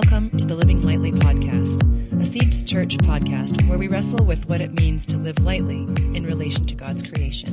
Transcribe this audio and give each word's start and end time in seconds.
Welcome 0.00 0.30
to 0.38 0.46
the 0.46 0.54
Living 0.54 0.84
Lightly 0.84 1.10
podcast, 1.10 1.82
a 2.22 2.24
Seeds 2.24 2.64
Church 2.64 2.96
podcast 2.98 3.68
where 3.68 3.78
we 3.78 3.88
wrestle 3.88 4.24
with 4.24 4.48
what 4.48 4.60
it 4.60 4.72
means 4.72 5.04
to 5.06 5.16
live 5.16 5.40
lightly 5.40 5.78
in 6.14 6.24
relation 6.24 6.64
to 6.66 6.76
God's 6.76 7.02
creation. 7.02 7.50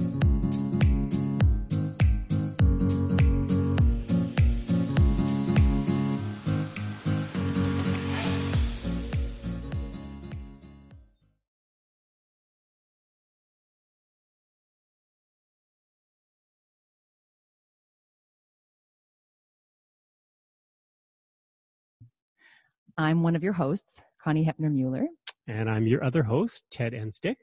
I'm 22.98 23.24
one 23.24 23.36
of 23.36 23.44
your 23.44 23.54
hosts, 23.54 24.02
Connie 24.22 24.46
Heppner 24.46 24.72
Mueller. 24.72 25.08
And 25.48 25.70
I'm 25.70 25.86
your 25.86 26.04
other 26.04 26.24
host, 26.24 26.66
Ted 26.72 26.94
Enns-Dyck. 26.94 27.38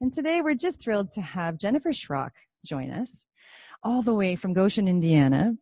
And 0.00 0.10
today 0.10 0.40
we're 0.40 0.54
just 0.54 0.80
thrilled 0.80 1.12
to 1.12 1.20
have 1.20 1.58
Jennifer 1.58 1.90
Schrock 1.90 2.30
join 2.64 2.90
us, 2.90 3.26
all 3.82 4.00
the 4.00 4.14
way 4.14 4.36
from 4.36 4.54
Goshen, 4.54 4.88
Indiana. 4.88 5.54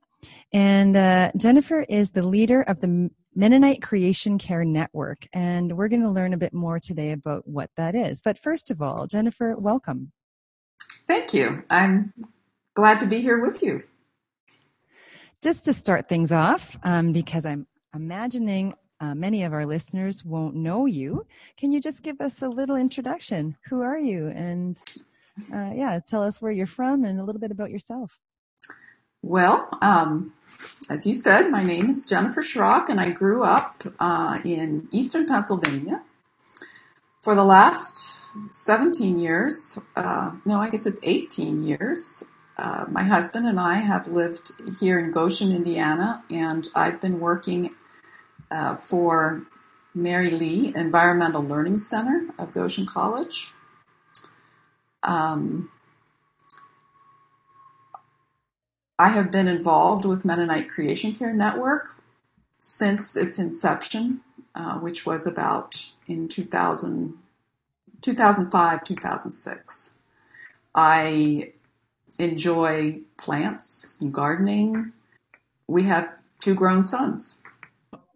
And 0.52 0.96
uh, 0.96 1.32
Jennifer 1.36 1.82
is 1.88 2.10
the 2.10 2.26
leader 2.26 2.62
of 2.62 2.80
the 2.80 3.10
Mennonite 3.34 3.82
Creation 3.82 4.38
Care 4.38 4.64
Network. 4.64 5.26
And 5.32 5.76
we're 5.76 5.88
going 5.88 6.02
to 6.02 6.10
learn 6.10 6.32
a 6.32 6.38
bit 6.38 6.54
more 6.54 6.78
today 6.78 7.10
about 7.10 7.46
what 7.46 7.70
that 7.76 7.96
is. 7.96 8.22
But 8.22 8.38
first 8.38 8.70
of 8.70 8.80
all, 8.80 9.08
Jennifer, 9.08 9.56
welcome. 9.56 10.12
Thank 11.08 11.34
you. 11.34 11.64
I'm 11.70 12.14
glad 12.74 13.00
to 13.00 13.06
be 13.06 13.20
here 13.20 13.40
with 13.40 13.62
you. 13.64 13.82
Just 15.42 15.64
to 15.64 15.72
start 15.72 16.08
things 16.08 16.30
off, 16.30 16.78
um, 16.82 17.12
because 17.12 17.44
I'm 17.44 17.66
imagining 17.96 18.74
uh, 19.00 19.14
many 19.14 19.42
of 19.42 19.52
our 19.52 19.66
listeners 19.66 20.24
won't 20.24 20.54
know 20.54 20.86
you. 20.86 21.26
Can 21.56 21.72
you 21.72 21.80
just 21.80 22.02
give 22.02 22.20
us 22.20 22.42
a 22.42 22.48
little 22.48 22.76
introduction? 22.76 23.56
Who 23.68 23.82
are 23.82 23.98
you? 23.98 24.28
And 24.28 24.78
uh, 25.52 25.72
yeah, 25.74 25.98
tell 26.06 26.22
us 26.22 26.40
where 26.40 26.52
you're 26.52 26.66
from 26.66 27.04
and 27.04 27.20
a 27.20 27.24
little 27.24 27.40
bit 27.40 27.50
about 27.50 27.70
yourself. 27.70 28.18
Well, 29.22 29.68
um, 29.82 30.34
as 30.88 31.06
you 31.06 31.16
said, 31.16 31.50
my 31.50 31.64
name 31.64 31.90
is 31.90 32.06
Jennifer 32.06 32.42
Schrock, 32.42 32.88
and 32.88 33.00
I 33.00 33.10
grew 33.10 33.42
up 33.42 33.82
uh, 33.98 34.38
in 34.44 34.88
eastern 34.92 35.26
Pennsylvania. 35.26 36.02
For 37.22 37.34
the 37.34 37.44
last 37.44 38.14
17 38.52 39.18
years, 39.18 39.80
uh, 39.96 40.32
no, 40.44 40.60
I 40.60 40.70
guess 40.70 40.86
it's 40.86 41.00
18 41.02 41.64
years, 41.64 42.24
uh, 42.56 42.86
my 42.88 43.02
husband 43.02 43.46
and 43.46 43.60
I 43.60 43.74
have 43.74 44.08
lived 44.08 44.52
here 44.80 44.98
in 44.98 45.10
Goshen, 45.10 45.54
Indiana, 45.54 46.22
and 46.30 46.68
I've 46.74 47.00
been 47.00 47.20
working 47.20 47.74
uh, 48.50 48.76
for 48.76 49.46
Merry 49.94 50.30
Lea 50.30 50.72
Environmental 50.76 51.42
Learning 51.42 51.78
Center 51.78 52.28
of 52.38 52.52
Goshen 52.52 52.86
College. 52.86 53.52
Um, 55.02 55.70
I 58.98 59.08
have 59.08 59.30
been 59.30 59.48
involved 59.48 60.04
with 60.04 60.24
Mennonite 60.24 60.68
Creation 60.68 61.12
Care 61.12 61.32
Network 61.32 61.96
since 62.58 63.16
its 63.16 63.38
inception, 63.38 64.20
uh, 64.54 64.78
which 64.78 65.06
was 65.06 65.26
about 65.26 65.90
in 66.06 66.28
2000, 66.28 67.14
2005, 68.00 68.84
2006. 68.84 69.98
I 70.74 71.52
enjoy 72.18 73.00
plants 73.16 73.98
and 74.00 74.12
gardening. 74.12 74.92
We 75.66 75.84
have 75.84 76.10
two 76.40 76.54
grown 76.54 76.84
sons 76.84 77.44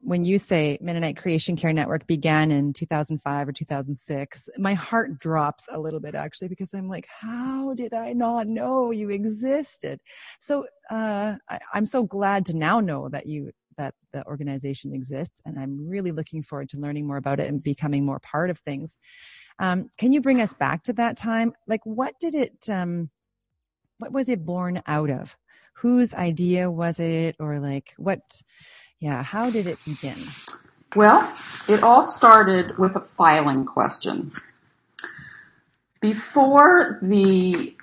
when 0.03 0.23
you 0.23 0.39
say 0.39 0.79
Mennonite 0.81 1.17
Creation 1.17 1.57
Care 1.57 1.73
Network 1.73 2.07
began 2.07 2.51
in 2.51 2.73
2005 2.73 3.49
or 3.49 3.53
2006, 3.53 4.49
my 4.59 4.75
heart 4.75 5.19
drops 5.19 5.65
a 5.71 5.79
little 5.79 6.01
bit 6.01 6.15
actually 6.15 6.49
because 6.49 6.73
I'm 6.73 6.89
like, 6.89 7.07
how 7.21 7.75
did 7.75 7.93
I 7.93 8.13
not 8.13 8.47
know 8.47 8.91
you 8.91 9.11
existed? 9.11 10.01
So 10.39 10.67
uh, 10.91 11.37
I, 11.49 11.59
I'm 11.75 11.85
so 11.85 12.05
glad 12.05 12.47
to 12.47 12.57
now 12.57 12.81
know 12.81 13.09
that 13.11 13.27
you 13.27 13.51
that 13.77 13.95
the 14.13 14.27
organization 14.27 14.93
exists, 14.93 15.41
and 15.47 15.59
I'm 15.59 15.89
really 15.89 16.13
looking 16.13 16.43
forward 16.43 16.69
to 16.71 16.79
learning 16.79 17.07
more 17.07 17.17
about 17.17 17.41
it 17.41 17.49
and 17.49 17.63
becoming 17.63 18.05
more 18.05 18.21
part 18.21 18.51
of 18.51 18.59
things. 18.59 18.99
Um, 19.59 19.91
can 19.97 20.13
you 20.13 20.21
bring 20.21 20.41
us 20.41 20.53
back 20.53 20.83
to 20.85 20.93
that 20.95 21.17
time? 21.17 21.55
Like, 21.67 21.81
what 21.85 22.15
did 22.21 22.35
it? 22.35 22.69
Um, 22.69 23.11
what 23.99 24.13
was 24.13 24.29
it 24.29 24.45
born 24.45 24.83
out 24.87 25.11
of? 25.11 25.37
Whose 25.77 26.13
idea 26.15 26.71
was 26.71 27.01
it, 27.01 27.37
or 27.39 27.59
like 27.59 27.95
what? 27.97 28.21
Yeah, 29.01 29.23
how 29.23 29.49
did 29.49 29.67
it 29.67 29.79
begin? 29.87 30.19
Well, 30.95 31.35
it 31.69 31.83
all 31.83 32.03
started 32.03 32.77
with 32.77 32.97
a 32.97 33.01
filing 33.01 33.65
question. 33.65 34.33
Before 36.01 36.99
the 37.01 37.75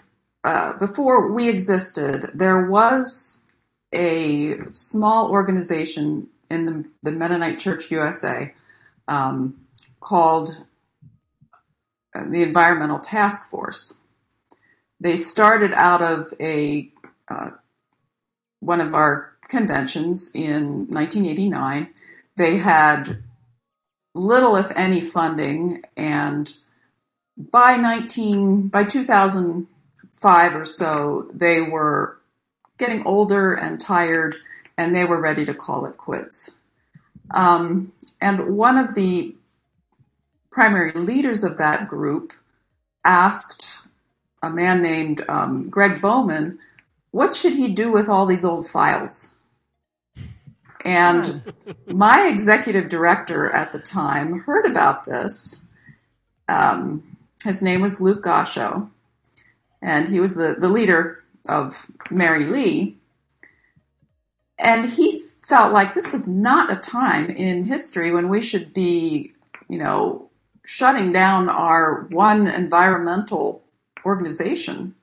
uh, 0.43 0.77
before 0.77 1.31
we 1.31 1.49
existed, 1.49 2.31
there 2.35 2.67
was 2.67 3.47
a 3.93 4.61
small 4.73 5.31
organization 5.31 6.27
in 6.49 6.65
the, 6.65 6.85
the 7.03 7.11
Mennonite 7.11 7.57
Church 7.57 7.89
USA 7.91 8.53
um, 9.07 9.59
called 9.99 10.55
uh, 12.13 12.25
the 12.29 12.43
Environmental 12.43 12.99
Task 12.99 13.49
Force. 13.49 14.03
They 14.99 15.15
started 15.15 15.73
out 15.73 16.01
of 16.01 16.33
a 16.39 16.91
uh, 17.27 17.51
one 18.59 18.81
of 18.81 18.93
our 18.93 19.36
conventions 19.47 20.31
in 20.33 20.87
1989. 20.87 21.89
They 22.35 22.57
had 22.57 23.23
little, 24.13 24.55
if 24.55 24.71
any, 24.75 25.01
funding, 25.01 25.83
and 25.95 26.51
by 27.37 27.77
19 27.77 28.69
by 28.69 28.83
2005 28.83 30.55
or 30.55 30.65
so, 30.65 31.29
they 31.33 31.61
were 31.61 32.17
getting 32.77 33.05
older 33.05 33.53
and 33.53 33.79
tired, 33.79 34.35
and 34.77 34.95
they 34.95 35.05
were 35.05 35.19
ready 35.19 35.45
to 35.45 35.53
call 35.53 35.85
it 35.85 35.97
quits. 35.97 36.61
Um, 37.31 37.91
and 38.21 38.55
one 38.55 38.77
of 38.77 38.95
the 38.95 39.35
primary 40.51 40.91
leaders 40.93 41.43
of 41.43 41.57
that 41.57 41.87
group 41.87 42.33
asked 43.03 43.79
a 44.41 44.49
man 44.49 44.81
named 44.81 45.23
um, 45.29 45.69
Greg 45.69 46.01
Bowman, 46.01 46.59
what 47.11 47.35
should 47.35 47.53
he 47.53 47.69
do 47.69 47.91
with 47.91 48.09
all 48.09 48.25
these 48.25 48.45
old 48.45 48.67
files? 48.67 49.35
And 50.87 51.43
my 51.85 52.29
executive 52.29 52.87
director 52.87 53.51
at 53.51 53.73
the 53.73 53.79
time 53.79 54.39
heard 54.39 54.65
about 54.65 55.03
this. 55.03 55.65
Um, 56.47 57.17
his 57.43 57.61
name 57.61 57.81
was 57.81 57.99
Luke 57.99 58.23
Gascho, 58.23 58.89
and 59.81 60.07
he 60.07 60.21
was 60.21 60.35
the, 60.35 60.55
the 60.57 60.69
leader 60.69 61.21
of 61.49 61.91
Merry 62.09 62.45
Lea. 62.45 62.95
And 64.57 64.89
he 64.89 65.23
felt 65.43 65.73
like 65.73 65.93
this 65.93 66.13
was 66.13 66.25
not 66.25 66.71
a 66.71 66.77
time 66.77 67.31
in 67.31 67.65
history 67.65 68.11
when 68.11 68.29
we 68.29 68.39
should 68.39 68.73
be, 68.73 69.33
you 69.67 69.79
know, 69.79 70.29
shutting 70.63 71.11
down 71.11 71.49
our 71.49 72.07
one 72.11 72.47
environmental 72.47 73.61
organization. 74.05 74.95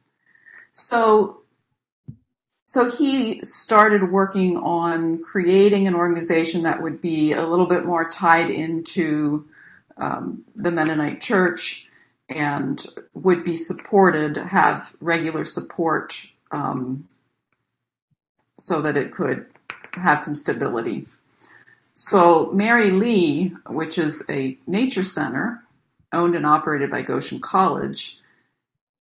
So 0.73 1.43
so 2.75 2.91
he 2.91 3.41
started 3.45 4.11
working 4.11 4.57
on 4.57 5.23
creating 5.23 5.87
an 5.87 5.95
organization 5.95 6.65
that 6.65 6.83
would 6.83 7.01
be 7.01 7.33
a 7.33 7.47
little 7.47 7.67
bit 7.67 7.85
more 7.85 8.05
tied 8.05 8.51
into 8.51 9.47
um, 9.97 10.45
the 10.57 10.73
Mennonite 10.73 11.21
Church 11.21 11.89
and 12.29 12.85
would 13.15 13.45
be 13.45 13.55
supported, 13.55 14.37
have 14.37 14.93
regular 15.01 15.45
support 15.45 16.17
um, 16.51 17.09
so 18.59 18.81
that 18.81 18.97
it 18.97 19.13
could 19.13 19.47
have 19.93 20.19
some 20.19 20.35
stability. 20.35 21.07
So, 21.95 22.51
Merry 22.51 22.91
Lea, 22.91 23.55
which 23.69 23.99
is 23.99 24.25
a 24.29 24.59
nature 24.67 25.05
center 25.05 25.63
owned 26.13 26.35
and 26.35 26.45
operated 26.45 26.91
by 26.91 27.03
Goshen 27.03 27.39
College, 27.39 28.19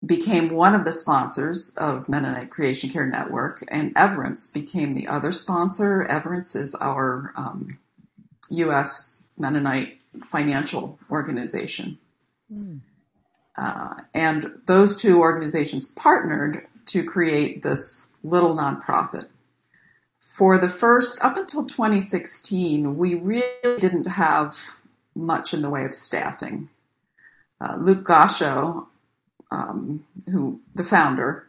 became 0.05 0.51
one 0.51 0.75
of 0.75 0.85
the 0.85 0.93
sponsors 0.93 1.77
of 1.77 2.09
Mennonite 2.09 2.51
Creation 2.51 2.91
Care 2.91 3.07
Network, 3.07 3.63
and 3.69 3.93
Everence 3.97 4.49
became 4.49 4.95
the 4.95 5.09
other 5.09 5.31
sponsor. 5.31 6.05
Everence 6.09 6.57
is 6.57 6.75
our 6.75 7.33
um, 7.37 7.79
U.S. 8.51 9.27
Mennonite 9.39 9.99
financial 10.27 10.99
organization. 11.11 11.99
Mm. 12.53 12.81
Uh, 13.57 13.95
and 14.15 14.61
those 14.67 14.97
two 14.97 15.21
organizations 15.21 15.87
partnered 15.87 16.67
to 16.87 17.05
create 17.05 17.63
this 17.63 18.15
little 18.25 18.57
nonprofit. 18.57 19.27
For 20.19 20.59
the 20.59 20.69
first, 20.69 21.23
up 21.23 21.37
until 21.37 21.67
2016, 21.67 22.97
we 22.97 23.15
really 23.15 23.79
didn't 23.79 24.07
have 24.07 24.59
much 25.15 25.53
in 25.53 25.63
the 25.63 25.71
way 25.71 25.85
of 25.85 25.93
staffing. 25.93 26.71
Uh, 27.61 27.77
Luke 27.77 28.05
Gascho, 28.05 28.87
um, 29.53 30.05
who 30.31 30.61
the 30.75 30.85
founder, 30.85 31.47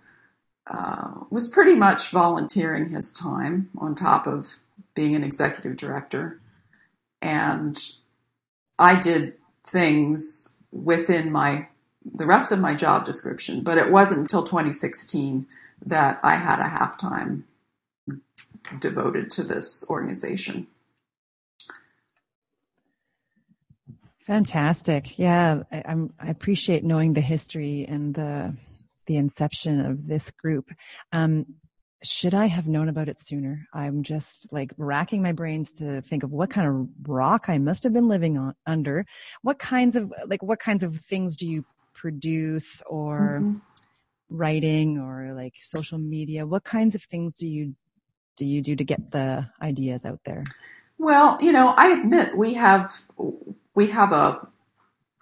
uh, 0.67 1.11
was 1.31 1.49
pretty 1.49 1.75
much 1.75 2.09
volunteering 2.11 2.89
his 2.89 3.13
time 3.13 3.69
on 3.77 3.95
top 3.95 4.27
of 4.27 4.59
being 4.95 5.15
an 5.15 5.23
executive 5.23 5.77
director. 5.77 6.39
and 7.21 7.81
I 8.79 8.99
did 8.99 9.35
things 9.65 10.55
within 10.71 11.31
my 11.31 11.67
the 12.05 12.27
rest 12.27 12.51
of 12.51 12.59
my 12.59 12.73
job 12.75 13.05
description, 13.05 13.63
but 13.63 13.77
it 13.77 13.91
wasn't 13.91 14.21
until 14.21 14.43
2016 14.43 15.47
that 15.85 16.19
I 16.23 16.35
had 16.35 16.59
a 16.59 16.67
half 16.67 16.97
time 16.97 17.45
devoted 18.79 19.31
to 19.31 19.43
this 19.43 19.89
organization. 19.89 20.67
Fantastic. 24.23 25.19
Yeah, 25.19 25.63
I, 25.71 25.83
am 25.85 26.13
I 26.17 26.29
appreciate 26.29 26.83
knowing 26.83 27.13
the 27.13 27.21
history 27.21 27.85
and 27.87 28.15
the 28.15 28.55
the 29.05 29.17
inception 29.17 29.85
of 29.85 30.07
this 30.07 30.31
group. 30.31 30.71
Um, 31.11 31.45
should 32.03 32.33
I 32.33 32.45
have 32.45 32.67
known 32.67 32.87
about 32.87 33.09
it 33.09 33.19
sooner? 33.19 33.65
I'm 33.73 34.03
just 34.03 34.51
like 34.51 34.71
racking 34.77 35.21
my 35.21 35.33
brains 35.33 35.73
to 35.73 36.01
think 36.01 36.23
of 36.23 36.31
what 36.31 36.49
kind 36.49 36.67
of 36.67 37.09
rock 37.09 37.45
I 37.49 37.57
must 37.57 37.83
have 37.83 37.91
been 37.91 38.07
living 38.07 38.37
on 38.37 38.55
under. 38.65 39.05
What 39.41 39.59
kinds 39.59 39.97
of 39.97 40.13
like 40.27 40.41
what 40.41 40.59
kinds 40.59 40.83
of 40.83 40.95
things 40.95 41.35
do 41.35 41.45
you 41.45 41.65
produce 41.93 42.81
or 42.85 43.39
mm-hmm. 43.41 43.57
writing 44.29 44.99
or 44.99 45.33
like 45.33 45.55
social 45.61 45.97
media? 45.97 46.45
What 46.45 46.63
kinds 46.63 46.95
of 46.95 47.03
things 47.03 47.35
do 47.35 47.47
you 47.47 47.75
do 48.37 48.45
you 48.45 48.61
do 48.61 48.75
to 48.77 48.83
get 48.85 49.11
the 49.11 49.49
ideas 49.61 50.05
out 50.05 50.21
there? 50.25 50.43
Well, 50.97 51.37
you 51.41 51.51
know, 51.51 51.73
I 51.75 51.91
admit 51.91 52.37
we 52.37 52.53
have 52.53 53.01
we 53.75 53.87
have 53.87 54.11
a 54.11 54.47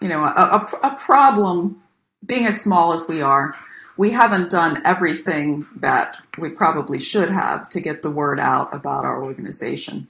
you 0.02 0.08
know 0.08 0.24
a, 0.24 0.28
a, 0.28 0.80
a 0.84 0.96
problem 0.98 1.82
being 2.26 2.46
as 2.46 2.62
small 2.62 2.94
as 2.94 3.08
we 3.08 3.22
are 3.22 3.56
we 3.98 4.10
haven't 4.10 4.50
done 4.50 4.82
everything 4.86 5.68
that 5.76 6.18
we 6.38 6.50
probably 6.50 7.00
should 7.00 7.30
have 7.30 7.70
to 7.70 7.80
get 7.80 8.02
the 8.02 8.10
word 8.10 8.40
out 8.40 8.74
about 8.74 9.06
our 9.06 9.24
organization. 9.24 10.08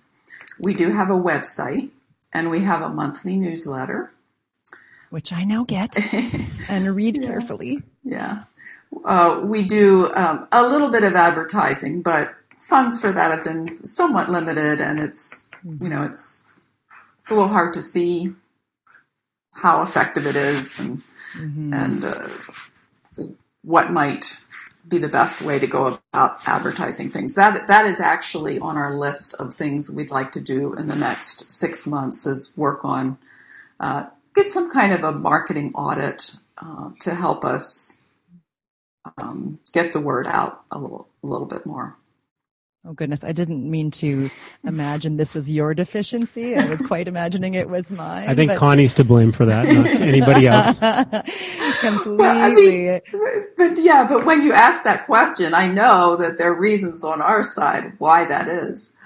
We 0.59 0.73
do 0.73 0.91
have 0.91 1.09
a 1.09 1.13
website 1.15 1.89
and 2.31 2.49
we 2.49 2.59
have 2.59 2.81
a 2.81 2.89
monthly 2.89 3.35
newsletter. 3.35 4.13
Which 5.09 5.33
I 5.33 5.44
now 5.44 5.65
get 5.65 5.97
and 6.69 6.95
read 6.95 7.17
yeah. 7.17 7.27
carefully. 7.27 7.83
Yeah. 8.03 8.44
Uh, 9.03 9.41
we 9.44 9.63
do 9.63 10.09
um, 10.13 10.47
a 10.51 10.67
little 10.67 10.89
bit 10.89 11.03
of 11.03 11.15
advertising, 11.15 12.01
but 12.01 12.33
funds 12.59 12.99
for 12.99 13.11
that 13.11 13.31
have 13.31 13.44
been 13.44 13.67
somewhat 13.85 14.29
limited 14.29 14.79
and 14.79 15.01
it's, 15.01 15.49
you 15.79 15.89
know, 15.89 16.03
it's, 16.03 16.47
it's 17.21 17.31
a 17.31 17.35
little 17.35 17.50
hard 17.50 17.73
to 17.75 17.81
see 17.81 18.33
how 19.53 19.83
effective 19.83 20.25
it 20.25 20.35
is 20.35 20.79
and, 20.79 21.01
mm-hmm. 21.38 21.73
and, 21.73 22.03
uh, 22.03 22.29
what 23.62 23.91
might 23.91 24.41
be 24.88 24.97
the 24.97 25.07
best 25.07 25.41
way 25.41 25.59
to 25.59 25.68
go 25.68 26.00
about 26.12 26.39
advertising 26.47 27.12
things. 27.12 27.35
That 27.35 27.68
that 27.68 27.85
is 27.85 28.00
actually 28.00 28.59
on 28.59 28.77
our 28.77 28.97
list 28.97 29.35
of 29.35 29.53
things 29.53 29.94
we'd 29.95 30.12
like 30.12 30.31
to 30.31 30.41
do 30.41 30.73
in 30.73 30.88
the 30.88 30.95
next 30.95 31.51
six 31.51 31.85
months. 31.85 32.25
Is 32.25 32.57
work 32.57 32.83
on 32.83 33.18
uh, 33.79 34.07
get 34.33 34.50
some 34.50 34.71
kind 34.71 34.91
of 34.94 35.03
a 35.03 35.12
marketing 35.12 35.73
audit 35.75 36.35
uh, 36.57 36.91
to 37.01 37.13
help 37.13 37.45
us 37.45 38.07
um, 39.18 39.59
get 39.71 39.94
the 39.94 40.01
word 40.01 40.27
out 40.27 40.63
a 40.71 40.79
little 40.79 41.07
a 41.23 41.27
little 41.27 41.47
bit 41.47 41.65
more. 41.65 41.95
Oh 42.83 42.94
goodness, 42.94 43.24
I 43.24 43.31
didn't 43.31 43.69
mean 43.69 43.92
to 43.92 44.28
imagine 44.63 45.18
this 45.18 45.36
was 45.36 45.51
your 45.51 45.75
deficiency. 45.75 46.56
I 46.56 46.66
was 46.66 46.81
quite 46.81 47.07
imagining 47.07 47.54
it 47.54 47.69
was 47.69 47.92
mine. 47.92 48.28
I 48.28 48.33
think 48.33 48.50
but... 48.50 48.57
Connie's 48.57 48.95
to 48.95 49.04
blame 49.04 49.31
for 49.31 49.45
that, 49.45 49.68
not 49.68 49.86
anybody 50.01 50.48
else. 50.48 50.80
Completely. 51.80 52.18
Well, 52.18 52.51
I 52.51 52.56
mean, 52.56 53.01
but 53.56 53.78
yeah, 53.78 54.07
but 54.07 54.25
when 54.25 54.42
you 54.42 54.51
ask 54.51 54.83
that 54.83 55.06
question, 55.06 55.54
I 55.54 55.68
know 55.68 56.16
that 56.16 56.39
there 56.39 56.51
are 56.51 56.60
reasons 56.60 57.04
on 57.04 57.22
our 57.22 57.44
side 57.44 57.94
why 58.00 58.25
that 58.25 58.48
is. 58.48 58.98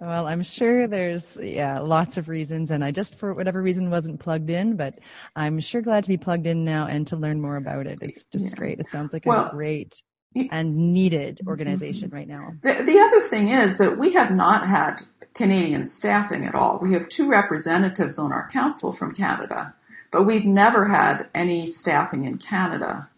Well, 0.00 0.26
I'm 0.26 0.42
sure 0.42 0.86
there's 0.86 1.38
yeah 1.42 1.80
lots 1.80 2.16
of 2.16 2.28
reasons, 2.28 2.70
and 2.70 2.82
I 2.82 2.90
just 2.90 3.18
for 3.18 3.34
whatever 3.34 3.60
reason 3.60 3.90
wasn't 3.90 4.18
plugged 4.18 4.48
in, 4.48 4.76
but 4.76 4.98
I'm 5.36 5.60
sure 5.60 5.82
glad 5.82 6.04
to 6.04 6.08
be 6.08 6.16
plugged 6.16 6.46
in 6.46 6.64
now 6.64 6.86
and 6.86 7.06
to 7.08 7.16
learn 7.16 7.38
more 7.38 7.56
about 7.56 7.86
it. 7.86 7.98
It's 8.00 8.24
just 8.24 8.46
yeah. 8.46 8.56
great. 8.56 8.80
It 8.80 8.86
sounds 8.86 9.12
like 9.12 9.26
well, 9.26 9.48
a 9.48 9.50
great 9.50 10.02
and 10.50 10.92
needed 10.92 11.40
organization 11.46 12.10
right 12.10 12.28
now. 12.28 12.54
The, 12.62 12.82
the 12.82 12.98
other 12.98 13.20
thing 13.20 13.48
is 13.48 13.78
that 13.78 13.98
we 13.98 14.14
have 14.14 14.30
not 14.30 14.66
had 14.66 15.02
Canadian 15.34 15.86
staffing 15.86 16.44
at 16.44 16.54
all. 16.54 16.78
We 16.80 16.92
have 16.92 17.08
two 17.08 17.28
representatives 17.28 18.18
on 18.18 18.32
our 18.32 18.48
council 18.48 18.92
from 18.92 19.12
Canada, 19.12 19.74
but 20.10 20.24
we've 20.24 20.44
never 20.44 20.86
had 20.86 21.28
any 21.34 21.66
staffing 21.66 22.24
in 22.24 22.38
Canada. 22.38 23.08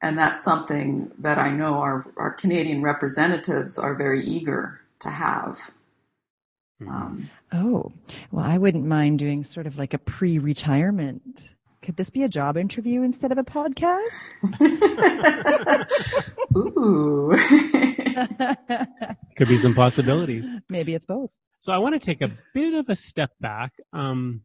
And 0.00 0.18
that's 0.18 0.42
something 0.42 1.12
that 1.18 1.38
I 1.38 1.50
know 1.50 1.74
our, 1.74 2.04
our 2.16 2.32
Canadian 2.32 2.82
representatives 2.82 3.78
are 3.78 3.94
very 3.94 4.20
eager 4.20 4.80
to 5.00 5.10
have. 5.10 5.70
Hmm. 6.80 6.88
Um, 6.88 7.30
oh, 7.52 7.92
well, 8.32 8.44
I 8.44 8.58
wouldn't 8.58 8.84
mind 8.84 9.20
doing 9.20 9.44
sort 9.44 9.68
of 9.68 9.78
like 9.78 9.94
a 9.94 9.98
pre 9.98 10.38
retirement 10.38 11.48
could 11.82 11.96
this 11.96 12.10
be 12.10 12.22
a 12.22 12.28
job 12.28 12.56
interview 12.56 13.02
instead 13.02 13.32
of 13.32 13.38
a 13.38 13.44
podcast? 13.44 14.08
Ooh. 16.56 17.32
Could 19.36 19.48
be 19.48 19.58
some 19.58 19.74
possibilities. 19.74 20.48
Maybe 20.70 20.94
it's 20.94 21.06
both. 21.06 21.30
So 21.60 21.72
I 21.72 21.78
want 21.78 21.94
to 21.94 21.98
take 21.98 22.22
a 22.22 22.30
bit 22.54 22.74
of 22.74 22.88
a 22.88 22.96
step 22.96 23.30
back. 23.40 23.72
Um, 23.92 24.42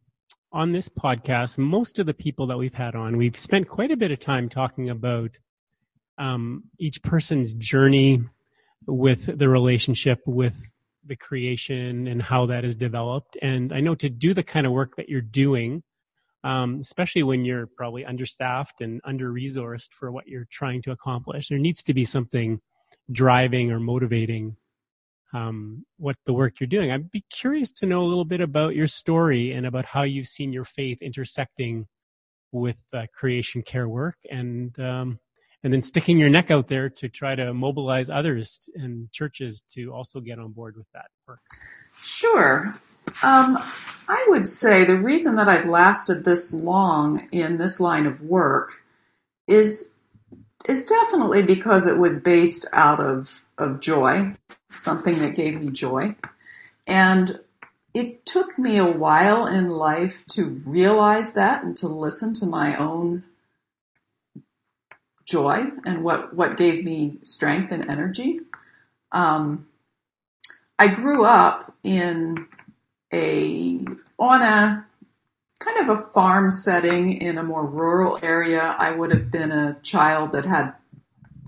on 0.50 0.72
this 0.72 0.88
podcast, 0.88 1.58
most 1.58 1.98
of 1.98 2.06
the 2.06 2.14
people 2.14 2.46
that 2.46 2.56
we've 2.56 2.74
had 2.74 2.94
on, 2.94 3.16
we've 3.16 3.36
spent 3.36 3.68
quite 3.68 3.90
a 3.90 3.96
bit 3.96 4.10
of 4.10 4.18
time 4.18 4.48
talking 4.48 4.88
about 4.88 5.30
um, 6.16 6.64
each 6.78 7.02
person's 7.02 7.52
journey 7.52 8.22
with 8.86 9.38
the 9.38 9.48
relationship 9.48 10.20
with 10.26 10.54
the 11.04 11.16
creation 11.16 12.06
and 12.06 12.22
how 12.22 12.46
that 12.46 12.64
is 12.64 12.74
developed. 12.74 13.36
And 13.42 13.72
I 13.72 13.80
know 13.80 13.94
to 13.96 14.08
do 14.08 14.34
the 14.34 14.42
kind 14.42 14.66
of 14.66 14.72
work 14.72 14.96
that 14.96 15.08
you're 15.08 15.20
doing, 15.20 15.82
um, 16.44 16.78
especially 16.80 17.22
when 17.22 17.44
you're 17.44 17.66
probably 17.66 18.04
understaffed 18.04 18.80
and 18.80 19.00
under 19.04 19.32
resourced 19.32 19.92
for 19.92 20.10
what 20.12 20.26
you're 20.26 20.48
trying 20.50 20.82
to 20.82 20.92
accomplish. 20.92 21.48
There 21.48 21.58
needs 21.58 21.82
to 21.84 21.94
be 21.94 22.04
something 22.04 22.60
driving 23.10 23.70
or 23.70 23.80
motivating 23.80 24.56
um, 25.32 25.84
what 25.98 26.16
the 26.24 26.32
work 26.32 26.60
you're 26.60 26.68
doing. 26.68 26.90
I'd 26.90 27.10
be 27.10 27.24
curious 27.30 27.70
to 27.72 27.86
know 27.86 28.02
a 28.02 28.06
little 28.08 28.24
bit 28.24 28.40
about 28.40 28.74
your 28.74 28.86
story 28.86 29.52
and 29.52 29.66
about 29.66 29.84
how 29.84 30.02
you've 30.02 30.28
seen 30.28 30.52
your 30.52 30.64
faith 30.64 31.02
intersecting 31.02 31.86
with 32.52 32.78
uh, 32.94 33.06
creation 33.12 33.62
care 33.62 33.88
work 33.88 34.16
and 34.30 34.78
um, 34.80 35.18
and 35.64 35.72
then 35.72 35.82
sticking 35.82 36.18
your 36.18 36.30
neck 36.30 36.50
out 36.50 36.68
there 36.68 36.88
to 36.88 37.08
try 37.08 37.34
to 37.34 37.52
mobilize 37.52 38.08
others 38.08 38.70
and 38.76 39.10
churches 39.12 39.62
to 39.74 39.92
also 39.92 40.20
get 40.20 40.38
on 40.38 40.52
board 40.52 40.76
with 40.76 40.86
that 40.94 41.06
work. 41.26 41.40
Sure. 42.02 42.74
Um, 43.22 43.58
I 44.08 44.24
would 44.28 44.48
say 44.48 44.84
the 44.84 44.96
reason 44.96 45.36
that 45.36 45.48
I've 45.48 45.66
lasted 45.66 46.24
this 46.24 46.52
long 46.54 47.28
in 47.30 47.58
this 47.58 47.78
line 47.78 48.06
of 48.06 48.22
work 48.22 48.82
is 49.46 49.94
is 50.66 50.86
definitely 50.86 51.42
because 51.42 51.86
it 51.86 51.98
was 51.98 52.20
based 52.20 52.66
out 52.72 53.00
of 53.00 53.42
of 53.58 53.80
joy, 53.80 54.34
something 54.70 55.18
that 55.18 55.34
gave 55.34 55.60
me 55.60 55.70
joy, 55.70 56.16
and 56.86 57.38
it 57.92 58.24
took 58.24 58.58
me 58.58 58.78
a 58.78 58.90
while 58.90 59.46
in 59.46 59.68
life 59.68 60.24
to 60.28 60.62
realize 60.64 61.34
that 61.34 61.62
and 61.62 61.76
to 61.76 61.88
listen 61.88 62.32
to 62.34 62.46
my 62.46 62.76
own 62.76 63.24
joy 65.26 65.66
and 65.84 66.02
what 66.02 66.34
what 66.34 66.56
gave 66.56 66.82
me 66.82 67.18
strength 67.24 67.72
and 67.72 67.90
energy. 67.90 68.40
Um, 69.12 69.66
I 70.78 70.88
grew 70.88 71.24
up 71.24 71.74
in 71.82 72.46
a 73.12 73.84
on 74.18 74.42
a 74.42 74.86
kind 75.58 75.78
of 75.78 75.98
a 75.98 76.02
farm 76.12 76.50
setting 76.50 77.12
in 77.12 77.38
a 77.38 77.42
more 77.42 77.66
rural 77.66 78.18
area. 78.22 78.76
I 78.78 78.92
would 78.92 79.12
have 79.12 79.30
been 79.30 79.50
a 79.50 79.78
child 79.82 80.32
that 80.32 80.44
had 80.44 80.74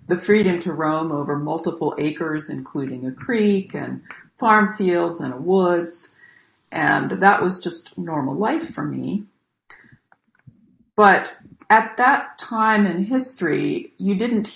the 0.09 0.19
freedom 0.19 0.59
to 0.61 0.73
roam 0.73 1.13
over 1.13 1.37
multiple 1.37 1.95
acres, 1.99 2.51
including 2.51 3.07
a 3.07 3.13
creek 3.13 3.75
and 3.75 4.03
farm 4.39 4.75
fields 4.75 5.21
and 5.21 5.47
woods. 5.47 6.17
And 6.73 7.13
that 7.13 7.43
was 7.43 7.61
just 7.61 7.97
normal 7.97 8.35
life 8.35 8.75
for 8.75 8.83
me. 8.83 9.25
But 10.97 11.35
at 11.69 11.97
that 11.97 12.39
time 12.39 12.87
in 12.87 13.05
history, 13.05 13.93
you 13.99 14.17
didn't, 14.17 14.51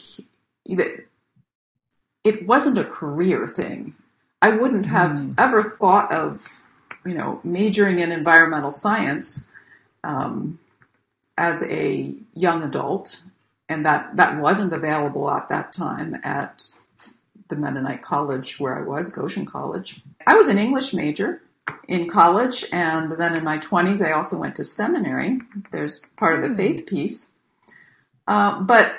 it 0.65 2.47
wasn't 2.47 2.79
a 2.79 2.85
career 2.85 3.47
thing. 3.47 3.95
I 4.43 4.51
wouldn't 4.51 4.87
have 4.87 5.13
mm. 5.13 5.35
ever 5.39 5.63
thought 5.63 6.13
of 6.13 6.63
you 7.05 7.15
know, 7.15 7.41
majoring 7.45 7.99
in 7.99 8.13
environmental 8.13 8.71
science 8.71 9.53
um, 10.03 10.59
as 11.37 11.69
a 11.71 12.15
young 12.35 12.63
adult, 12.63 13.23
and 13.69 13.85
that 13.87 14.17
that 14.17 14.41
wasn't 14.41 14.73
available 14.73 15.31
at 15.31 15.49
that 15.49 15.73
time 15.73 16.17
at 16.23 16.69
the 17.49 17.57
Mennonite 17.57 18.03
college 18.03 18.59
where 18.59 18.79
I 18.79 18.83
was, 18.83 19.11
Goshen 19.11 19.47
College. 19.47 20.01
I 20.27 20.35
was 20.35 20.49
an 20.49 20.59
English 20.59 20.95
major 20.95 21.43
in 21.89 22.09
college, 22.09 22.65
and 22.73 23.13
then 23.13 23.35
in 23.35 23.45
my 23.45 23.59
20s, 23.59 24.05
I 24.05 24.13
also 24.13 24.39
went 24.39 24.57
to 24.57 24.65
seminary. 24.65 25.41
There's 25.71 26.05
part 26.17 26.37
of 26.37 26.43
the 26.43 26.49
hmm. 26.49 26.57
faith 26.57 26.87
piece. 26.87 27.35
Uh, 28.27 28.63
but 28.63 28.95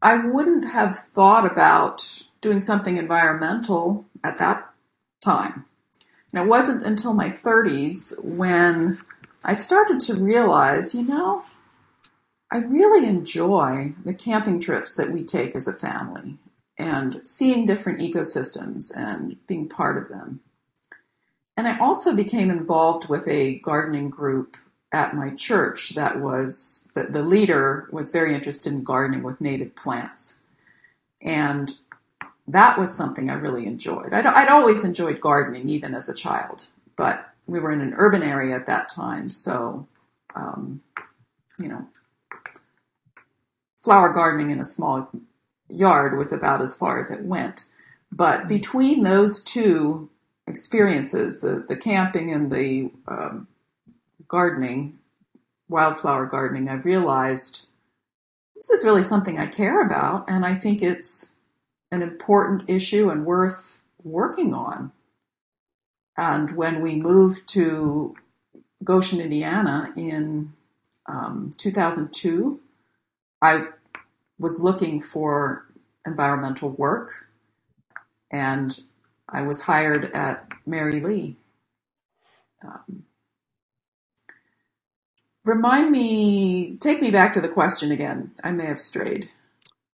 I 0.00 0.16
wouldn't 0.16 0.70
have 0.70 0.98
thought 0.98 1.50
about 1.50 2.24
doing 2.40 2.60
something 2.60 2.96
environmental 2.96 4.06
at 4.24 4.38
that 4.38 4.70
time. 5.22 5.66
And 6.32 6.44
it 6.44 6.48
wasn't 6.48 6.86
until 6.86 7.14
my 7.14 7.28
30s 7.28 8.24
when 8.24 8.98
I 9.44 9.52
started 9.52 10.00
to 10.00 10.14
realize, 10.14 10.94
you 10.94 11.02
know, 11.02 11.44
I 12.50 12.58
really 12.58 13.08
enjoy 13.08 13.94
the 14.04 14.14
camping 14.14 14.60
trips 14.60 14.94
that 14.96 15.10
we 15.10 15.24
take 15.24 15.56
as 15.56 15.66
a 15.66 15.72
family 15.72 16.36
and 16.78 17.26
seeing 17.26 17.66
different 17.66 18.00
ecosystems 18.00 18.94
and 18.94 19.36
being 19.46 19.68
part 19.68 19.96
of 19.96 20.08
them. 20.08 20.40
And 21.56 21.68
I 21.68 21.78
also 21.78 22.14
became 22.16 22.50
involved 22.50 23.08
with 23.08 23.26
a 23.28 23.58
gardening 23.60 24.10
group 24.10 24.56
at 24.92 25.14
my 25.14 25.30
church 25.30 25.90
that 25.90 26.20
was 26.20 26.90
the, 26.94 27.04
the 27.04 27.22
leader 27.22 27.88
was 27.90 28.10
very 28.10 28.34
interested 28.34 28.72
in 28.72 28.84
gardening 28.84 29.22
with 29.22 29.40
native 29.40 29.74
plants. 29.74 30.42
And 31.20 31.74
that 32.52 32.78
was 32.78 32.94
something 32.94 33.30
I 33.30 33.34
really 33.34 33.66
enjoyed. 33.66 34.12
I'd, 34.12 34.26
I'd 34.26 34.48
always 34.48 34.84
enjoyed 34.84 35.20
gardening, 35.20 35.68
even 35.68 35.94
as 35.94 36.08
a 36.08 36.14
child, 36.14 36.66
but 36.96 37.28
we 37.46 37.58
were 37.60 37.72
in 37.72 37.80
an 37.80 37.94
urban 37.96 38.22
area 38.22 38.54
at 38.54 38.66
that 38.66 38.88
time, 38.88 39.30
so 39.30 39.86
um, 40.34 40.80
you 41.58 41.68
know, 41.68 41.86
flower 43.82 44.12
gardening 44.12 44.50
in 44.50 44.60
a 44.60 44.64
small 44.64 45.10
yard 45.68 46.16
was 46.16 46.32
about 46.32 46.60
as 46.60 46.76
far 46.76 46.98
as 46.98 47.10
it 47.10 47.24
went. 47.24 47.64
But 48.10 48.48
between 48.48 49.02
those 49.02 49.42
two 49.42 50.10
experiences, 50.46 51.40
the, 51.40 51.64
the 51.68 51.76
camping 51.76 52.30
and 52.30 52.50
the 52.50 52.90
um, 53.08 53.48
gardening, 54.28 54.98
wildflower 55.68 56.26
gardening, 56.26 56.68
I 56.68 56.74
realized 56.74 57.66
this 58.54 58.70
is 58.70 58.84
really 58.84 59.02
something 59.02 59.38
I 59.38 59.46
care 59.46 59.84
about, 59.84 60.26
and 60.28 60.44
I 60.44 60.54
think 60.54 60.82
it's 60.82 61.31
an 61.92 62.02
important 62.02 62.68
issue 62.68 63.10
and 63.10 63.26
worth 63.26 63.82
working 64.02 64.54
on. 64.54 64.90
And 66.16 66.56
when 66.56 66.82
we 66.82 66.96
moved 66.96 67.46
to 67.50 68.16
Goshen, 68.82 69.20
Indiana 69.20 69.92
in 69.96 70.54
um, 71.06 71.52
2002, 71.58 72.58
I 73.40 73.68
was 74.38 74.60
looking 74.60 75.02
for 75.02 75.66
environmental 76.06 76.70
work 76.70 77.10
and 78.30 78.80
I 79.28 79.42
was 79.42 79.62
hired 79.62 80.10
at 80.12 80.48
Merry 80.66 81.00
Lea. 81.00 81.36
Um, 82.64 83.04
remind 85.44 85.90
me, 85.90 86.76
take 86.78 87.02
me 87.02 87.10
back 87.10 87.34
to 87.34 87.40
the 87.40 87.48
question 87.48 87.92
again. 87.92 88.32
I 88.42 88.52
may 88.52 88.66
have 88.66 88.80
strayed. 88.80 89.28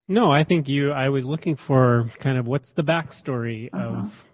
No, 0.09 0.33
I 0.33 0.43
think 0.43 0.69
you, 0.69 0.91
I 0.93 1.11
was 1.11 1.27
looking 1.27 1.55
for 1.55 2.11
kind 2.19 2.38
of 2.38 2.47
what's 2.47 2.73
the 2.73 2.83
backstory 2.83 3.69
uh-huh. 3.73 3.85
of 3.85 4.27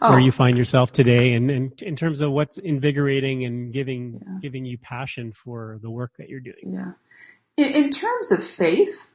oh. 0.00 0.10
where 0.10 0.20
you 0.20 0.30
find 0.30 0.56
yourself 0.56 0.92
today 0.92 1.32
and, 1.34 1.50
and 1.50 1.82
in 1.82 1.96
terms 1.96 2.20
of 2.20 2.30
what's 2.30 2.58
invigorating 2.58 3.44
and 3.44 3.72
giving, 3.72 4.22
yeah. 4.24 4.38
giving 4.40 4.64
you 4.64 4.78
passion 4.78 5.32
for 5.32 5.80
the 5.82 5.90
work 5.90 6.12
that 6.18 6.28
you're 6.28 6.40
doing. 6.40 6.72
Yeah. 6.72 6.92
In, 7.56 7.84
in 7.84 7.90
terms 7.90 8.30
of 8.30 8.42
faith, 8.42 9.08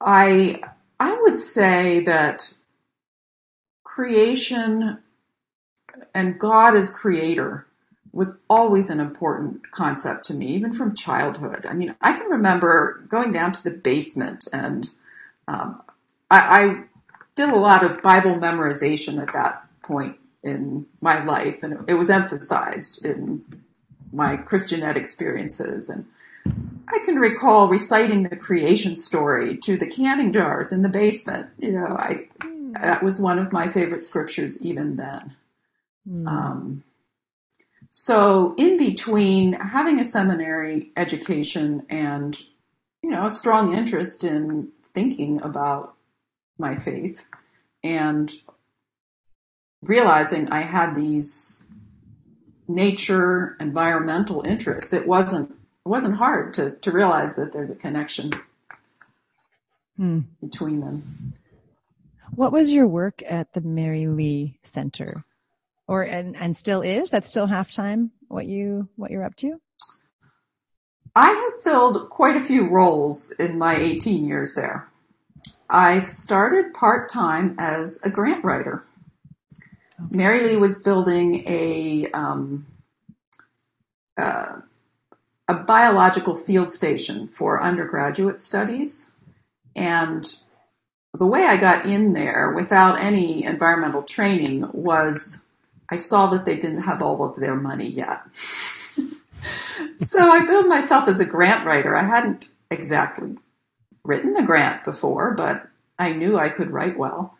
I, 0.00 0.62
I 1.00 1.18
would 1.22 1.36
say 1.36 2.00
that 2.04 2.54
creation 3.82 4.98
and 6.14 6.38
God 6.38 6.76
as 6.76 6.94
creator 6.94 7.66
was 8.12 8.40
always 8.48 8.90
an 8.90 9.00
important 9.00 9.70
concept 9.72 10.24
to 10.26 10.34
me, 10.34 10.46
even 10.46 10.72
from 10.72 10.94
childhood. 10.94 11.66
I 11.68 11.74
mean, 11.74 11.94
I 12.00 12.12
can 12.14 12.28
remember 12.28 13.04
going 13.08 13.32
down 13.32 13.52
to 13.52 13.62
the 13.62 13.70
basement 13.70 14.46
and 14.52 14.88
um, 15.48 15.82
I, 16.30 16.64
I, 16.64 16.82
did 17.34 17.50
a 17.50 17.56
lot 17.56 17.84
of 17.84 18.00
Bible 18.00 18.36
memorization 18.36 19.20
at 19.20 19.34
that 19.34 19.62
point 19.82 20.16
in 20.42 20.86
my 21.02 21.22
life, 21.24 21.62
and 21.62 21.88
it 21.88 21.94
was 21.94 22.08
emphasized 22.08 23.04
in 23.04 23.44
my 24.10 24.38
Christian 24.38 24.82
ed 24.82 24.96
experiences. 24.96 25.90
And 25.90 26.06
I 26.88 26.98
can 27.04 27.16
recall 27.16 27.68
reciting 27.68 28.22
the 28.22 28.36
creation 28.36 28.96
story 28.96 29.58
to 29.58 29.76
the 29.76 29.86
canning 29.86 30.32
jars 30.32 30.72
in 30.72 30.80
the 30.80 30.88
basement. 30.88 31.50
You 31.58 31.72
know, 31.72 31.88
I 31.88 32.28
that 32.80 33.02
was 33.02 33.20
one 33.20 33.38
of 33.38 33.52
my 33.52 33.68
favorite 33.68 34.04
scriptures 34.04 34.64
even 34.64 34.96
then. 34.96 35.36
Mm. 36.08 36.26
Um, 36.26 36.84
so, 37.90 38.54
in 38.58 38.76
between 38.76 39.54
having 39.54 39.98
a 39.98 40.04
seminary 40.04 40.92
education 40.96 41.86
and 41.88 42.38
you 43.02 43.10
know 43.10 43.24
a 43.24 43.30
strong 43.30 43.74
interest 43.74 44.24
in 44.24 44.70
thinking 44.96 45.42
about 45.42 45.94
my 46.58 46.74
faith 46.74 47.26
and 47.84 48.32
realizing 49.82 50.48
I 50.48 50.62
had 50.62 50.94
these 50.94 51.68
nature 52.66 53.56
environmental 53.60 54.42
interests, 54.42 54.94
it 54.94 55.06
wasn't 55.06 55.50
it 55.50 55.88
wasn't 55.88 56.16
hard 56.16 56.54
to, 56.54 56.70
to 56.70 56.90
realize 56.90 57.36
that 57.36 57.52
there's 57.52 57.70
a 57.70 57.76
connection 57.76 58.32
hmm. 59.96 60.20
between 60.40 60.80
them. 60.80 61.34
What 62.34 62.50
was 62.50 62.72
your 62.72 62.88
work 62.88 63.22
at 63.24 63.52
the 63.52 63.60
Merry 63.60 64.08
Lea 64.08 64.58
Center? 64.62 65.24
Or 65.86 66.02
and, 66.02 66.34
and 66.36 66.56
still 66.56 66.80
is? 66.80 67.10
That's 67.10 67.28
still 67.28 67.46
half 67.46 67.70
time 67.70 68.10
what 68.28 68.46
you 68.46 68.88
what 68.96 69.10
you're 69.10 69.24
up 69.24 69.36
to? 69.36 69.60
I 71.16 71.30
have 71.30 71.62
filled 71.62 72.10
quite 72.10 72.36
a 72.36 72.42
few 72.42 72.68
roles 72.68 73.30
in 73.38 73.56
my 73.56 73.74
18 73.74 74.26
years 74.26 74.54
there. 74.54 74.86
I 75.68 75.98
started 75.98 76.74
part 76.74 77.08
time 77.08 77.56
as 77.58 78.02
a 78.04 78.10
grant 78.10 78.44
writer. 78.44 78.84
Okay. 79.58 80.14
Merry 80.14 80.44
Lea 80.46 80.56
was 80.56 80.82
building 80.82 81.42
a 81.48 82.10
um, 82.12 82.66
uh, 84.18 84.60
a 85.48 85.54
biological 85.54 86.36
field 86.36 86.70
station 86.70 87.28
for 87.28 87.62
undergraduate 87.62 88.42
studies, 88.42 89.14
and 89.74 90.30
the 91.14 91.26
way 91.26 91.44
I 91.44 91.56
got 91.56 91.86
in 91.86 92.12
there 92.12 92.52
without 92.54 93.00
any 93.00 93.42
environmental 93.42 94.02
training 94.02 94.68
was 94.74 95.46
I 95.88 95.96
saw 95.96 96.26
that 96.26 96.44
they 96.44 96.56
didn't 96.58 96.82
have 96.82 97.00
all 97.00 97.24
of 97.24 97.36
their 97.36 97.56
money 97.56 97.88
yet. 97.88 98.20
so 99.98 100.20
I 100.30 100.46
billed 100.46 100.68
myself 100.68 101.08
as 101.08 101.20
a 101.20 101.26
grant 101.26 101.66
writer. 101.66 101.94
I 101.94 102.04
hadn't 102.04 102.48
exactly 102.70 103.36
written 104.04 104.36
a 104.36 104.44
grant 104.44 104.84
before, 104.84 105.34
but 105.34 105.68
I 105.98 106.12
knew 106.12 106.36
I 106.36 106.48
could 106.48 106.70
write 106.70 106.98
well. 106.98 107.36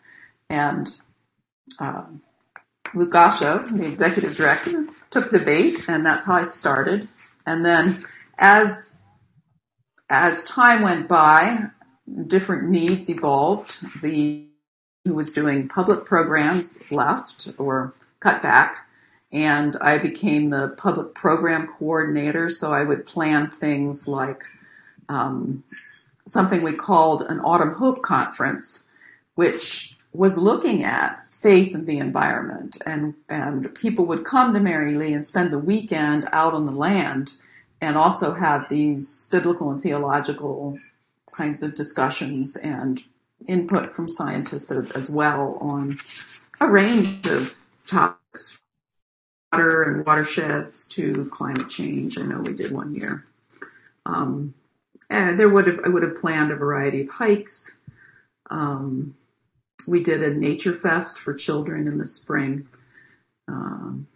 And 0.49 0.95
um, 1.81 2.23
Luke 2.95 3.13
Gascho, 3.13 3.69
the 3.77 3.87
executive 3.87 4.37
director, 4.37 4.87
took 5.11 5.31
the 5.31 5.39
bait, 5.39 5.89
and 5.89 6.05
that's 6.05 6.27
how 6.27 6.35
I 6.35 6.45
started. 6.45 7.09
And 7.47 7.65
then 7.65 8.05
as 8.39 9.05
as 10.09 10.45
time 10.45 10.83
went 10.83 11.09
by, 11.09 11.67
different 12.27 12.69
needs 12.71 13.11
evolved. 13.11 13.85
The 14.03 14.47
who 15.05 15.15
was 15.15 15.33
doing 15.33 15.69
public 15.69 16.05
programs 16.05 16.83
left 16.91 17.49
or 17.59 17.95
cut 18.19 18.43
back, 18.43 18.86
and 19.37 19.77
I 19.83 19.99
became 19.99 20.49
the 20.49 20.71
public 20.79 21.15
program 21.15 21.67
coordinator. 21.67 22.49
So 22.49 22.73
I 22.73 22.85
would 22.85 23.05
plan 23.05 23.51
things 23.51 24.09
like 24.09 24.45
um, 25.11 25.63
something 26.27 26.63
we 26.63 26.73
called 26.73 27.21
an 27.21 27.41
Autumn 27.41 27.75
Hope 27.75 28.01
Conference, 28.01 28.89
which 29.35 29.95
was 30.15 30.39
looking 30.39 30.85
at 30.85 31.23
faith 31.31 31.75
in 31.75 31.85
the 31.85 31.99
environment, 31.99 32.79
and 32.87 33.13
and 33.29 33.75
people 33.75 34.07
would 34.07 34.25
come 34.25 34.55
to 34.55 34.61
Merry 34.61 34.95
Lea 34.95 35.13
and 35.13 35.27
spend 35.27 35.53
the 35.53 35.59
weekend 35.59 36.27
out 36.33 36.55
on 36.55 36.65
the 36.65 36.73
land, 36.73 37.33
and 37.83 37.95
also 37.95 38.33
have 38.33 38.67
these 38.71 39.29
biblical 39.31 39.71
and 39.71 39.83
theological 39.83 40.79
kinds 41.31 41.63
of 41.63 41.75
discussions 41.75 42.57
and 42.57 43.05
input 43.47 43.95
from 43.95 44.09
scientists 44.09 44.71
as 44.71 45.11
well 45.11 45.59
on 45.61 45.99
a 46.59 46.71
range 46.71 47.27
of 47.27 47.55
topics, 47.87 48.63
water 49.53 49.83
and 49.83 50.07
watersheds 50.07 50.89
to 50.89 51.29
climate 51.33 51.69
change. 51.69 52.19
I 52.19 52.23
know 52.23 52.41
we 52.41 52.55
did 52.55 52.73
one 52.73 52.95
year. 52.95 53.25
Um, 54.05 54.55
and 55.09 55.39
there 55.39 55.49
would 55.49 55.67
have 55.67 55.81
I 55.85 55.89
would 55.89 56.03
have 56.03 56.17
planned 56.17 56.53
a 56.53 56.57
variety 56.57 57.03
of 57.03 57.09
hikes. 57.09 57.81
Um, 58.51 59.17
we 59.87 60.03
did 60.03 60.23
a 60.23 60.35
nature 60.35 60.75
fest 60.75 61.19
for 61.19 61.35
children 61.35 61.87
in 61.87 61.99
the 61.99 62.07
spring. 62.07 62.69
Um, 63.49 64.09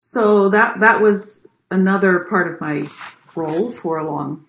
so 0.00 0.48
that 0.50 0.80
that 0.80 1.00
was 1.00 1.46
another 1.70 2.20
part 2.20 2.52
of 2.52 2.60
my 2.60 2.88
role 3.34 3.70
for 3.70 3.98
a 3.98 4.06
long 4.06 4.44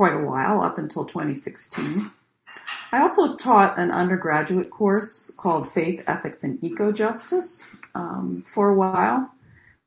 quite 0.00 0.14
a 0.14 0.24
while, 0.24 0.62
up 0.62 0.78
until 0.78 1.04
2016. 1.04 2.10
I 2.90 3.02
also 3.02 3.36
taught 3.36 3.78
an 3.78 3.90
undergraduate 3.90 4.70
course 4.70 5.30
called 5.36 5.70
Faith, 5.70 6.02
Ethics, 6.06 6.42
and 6.42 6.62
Eco 6.64 6.90
Justice 6.90 7.70
um, 7.94 8.44
for 8.46 8.68
a 8.68 8.74
while. 8.74 9.30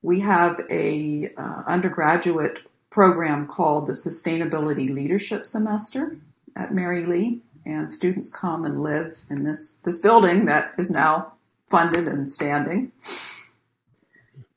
We 0.01 0.19
have 0.21 0.65
a 0.69 1.31
uh, 1.37 1.63
undergraduate 1.65 2.61
program 2.89 3.47
called 3.47 3.87
the 3.87 3.93
Sustainability 3.93 4.89
Leadership 4.89 5.45
Semester 5.45 6.17
at 6.55 6.73
Merry 6.73 7.05
Lea, 7.05 7.39
and 7.65 7.89
students 7.89 8.29
come 8.29 8.65
and 8.65 8.81
live 8.81 9.23
in 9.29 9.43
this 9.43 9.79
this 9.79 9.99
building 9.99 10.45
that 10.45 10.73
is 10.77 10.91
now 10.91 11.33
funded 11.69 12.07
and 12.07 12.29
standing. 12.29 12.91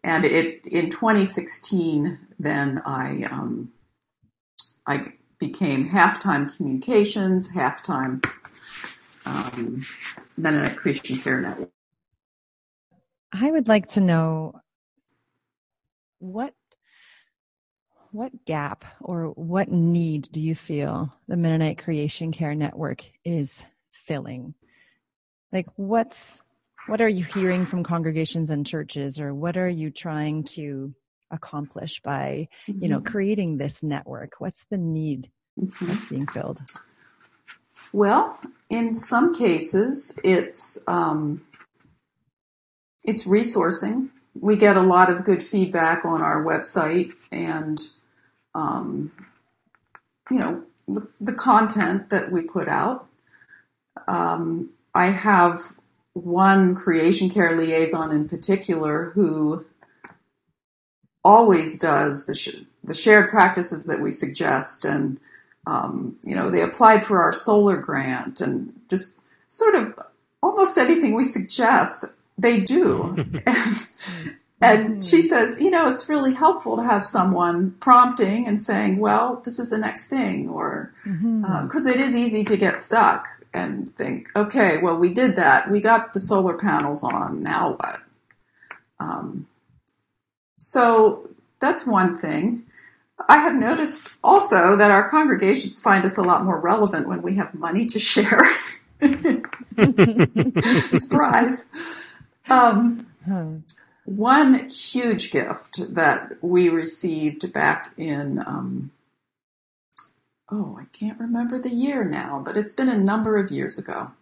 And 0.05 0.25
it 0.25 0.65
in 0.67 0.91
2016, 0.91 2.19
then 2.38 2.83
I 2.85 3.23
um, 3.25 3.73
I 4.87 5.12
became 5.38 5.88
halftime 5.88 6.55
communications, 6.55 7.53
halftime 7.53 8.25
um, 9.25 9.83
Mennonite 10.37 10.76
Creation 10.76 11.17
Care 11.17 11.41
Network. 11.41 11.71
I 13.38 13.50
would 13.50 13.69
like 13.69 13.88
to 13.88 14.00
know 14.00 14.61
what 16.19 16.55
what 18.11 18.47
gap 18.47 18.87
or 19.00 19.26
what 19.26 19.71
need 19.71 20.28
do 20.33 20.40
you 20.40 20.55
feel 20.55 21.12
the 21.28 21.37
Mennonite 21.37 21.76
Creation 21.76 22.33
Care 22.33 22.55
Network 22.55 23.05
is 23.26 23.62
filling? 23.90 24.55
Like 25.52 25.66
what's 25.76 26.40
what 26.87 27.02
are 27.02 27.09
you 27.09 27.25
hearing 27.25 27.66
from 27.66 27.85
congregations 27.85 28.49
and 28.49 28.66
churches 28.66 29.21
or 29.21 29.35
what 29.35 29.59
are 29.59 29.69
you 29.69 29.90
trying 29.90 30.45
to 30.45 30.95
accomplish 31.31 32.00
by, 32.00 32.49
mm-hmm. 32.66 32.83
you 32.83 32.88
know, 32.88 33.00
mm-hmm. 33.00 33.12
creating 33.12 33.59
this 33.59 33.83
network? 33.83 34.35
What's 34.38 34.64
the 34.71 34.78
need 34.78 35.31
mm-hmm. 35.61 35.87
that's 35.87 36.05
being 36.07 36.26
filled? 36.26 36.62
Well, 37.93 38.38
in 38.71 38.93
some 38.93 39.35
cases, 39.35 40.19
it's 40.25 40.83
um, 40.88 41.46
it's 43.07 43.27
resourcing. 43.27 44.09
We 44.39 44.57
get 44.57 44.77
a 44.77 44.83
lot 44.83 45.11
of 45.11 45.25
good 45.25 45.45
feedback 45.45 46.05
on 46.05 46.21
our 46.21 46.45
website, 46.45 47.15
and 47.31 47.81
um, 48.55 49.13
you 50.31 50.39
know 50.39 50.63
the, 50.87 51.07
the, 51.21 51.33
content 51.33 52.11
that 52.11 52.31
we 52.31 52.43
put 52.43 52.69
out. 52.69 53.09
Um, 54.07 54.71
I 54.95 55.07
have 55.07 55.63
one 56.13 56.75
creation 56.75 57.31
care 57.31 57.57
liaison 57.57 58.13
in 58.13 58.29
particular 58.29 59.11
who 59.15 59.65
always 61.25 61.79
does 61.79 62.27
the 62.27 62.35
sh- 62.35 62.63
the 62.85 62.95
shared 62.95 63.31
practices 63.31 63.87
that 63.87 64.01
we 64.01 64.11
suggest 64.11 64.85
and 64.85 65.19
um, 65.67 66.17
you 66.23 66.35
know, 66.35 66.51
they 66.51 66.63
applied 66.63 67.05
for 67.05 67.23
our 67.23 67.33
solar 67.33 67.77
grant 67.77 68.41
and 68.41 68.73
just 68.89 69.21
sort 69.49 69.75
of 69.75 69.99
almost 70.43 70.79
anything 70.79 71.15
we 71.15 71.25
suggest, 71.25 72.05
they 72.38 72.61
do. 72.61 73.16
and, 73.47 73.87
and 74.61 75.05
she 75.05 75.21
says, 75.21 75.61
you 75.61 75.71
know, 75.71 75.88
it's 75.88 76.09
really 76.09 76.35
helpful 76.35 76.76
to 76.76 76.83
have 76.83 77.05
someone 77.05 77.73
prompting 77.81 78.47
and 78.47 78.61
saying, 78.61 78.99
well, 78.99 79.43
this 79.45 79.59
is 79.59 79.71
the 79.71 79.78
next 79.78 80.09
thing, 80.09 80.49
or 80.49 80.93
because 81.02 81.19
mm-hmm. 81.19 81.45
um, 81.45 81.71
it 81.87 82.00
is 82.00 82.16
easy 82.16 82.45
to 82.45 82.57
get 82.57 82.83
stuck 82.83 83.26
and 83.52 83.95
think, 83.97 84.28
okay, 84.37 84.78
well, 84.78 84.97
we 84.97 85.12
did 85.12 85.37
that. 85.37 85.71
We 85.71 85.81
got 85.81 86.12
the 86.12 86.21
solar 86.21 86.55
panels 86.55 87.02
on. 87.02 87.43
Now 87.43 87.73
what? 87.73 88.00
Um, 89.00 89.47
so 90.61 91.31
that's 91.61 91.87
one 91.87 92.19
thing. 92.19 92.64
I 93.28 93.38
have 93.38 93.55
noticed 93.55 94.14
also 94.23 94.76
that 94.76 94.90
our 94.90 95.09
congregations 95.09 95.81
find 95.81 96.05
us 96.05 96.19
a 96.19 96.23
lot 96.23 96.45
more 96.45 96.61
relevant 96.61 97.09
when 97.09 97.23
we 97.23 97.37
have 97.37 97.55
money 97.55 97.87
to 97.87 97.99
share. 97.99 98.45
Surprise. 100.90 101.71
Um, 102.49 103.07
one 104.05 104.67
huge 104.67 105.33
gift 105.33 105.95
that 105.95 106.37
we 106.41 106.69
received 106.69 107.53
back 107.53 107.93
in, 107.97 108.38
um, 108.47 108.93
oh, 110.50 110.79
I 110.81 110.85
can't 110.97 111.19
remember 111.19 111.59
the 111.59 111.71
year 111.71 112.05
now, 112.05 112.41
but 112.45 112.57
it's 112.57 112.73
been 112.73 112.88
a 112.88 112.97
number 112.97 113.37
of 113.37 113.50
years 113.50 113.79
ago. 113.79 114.12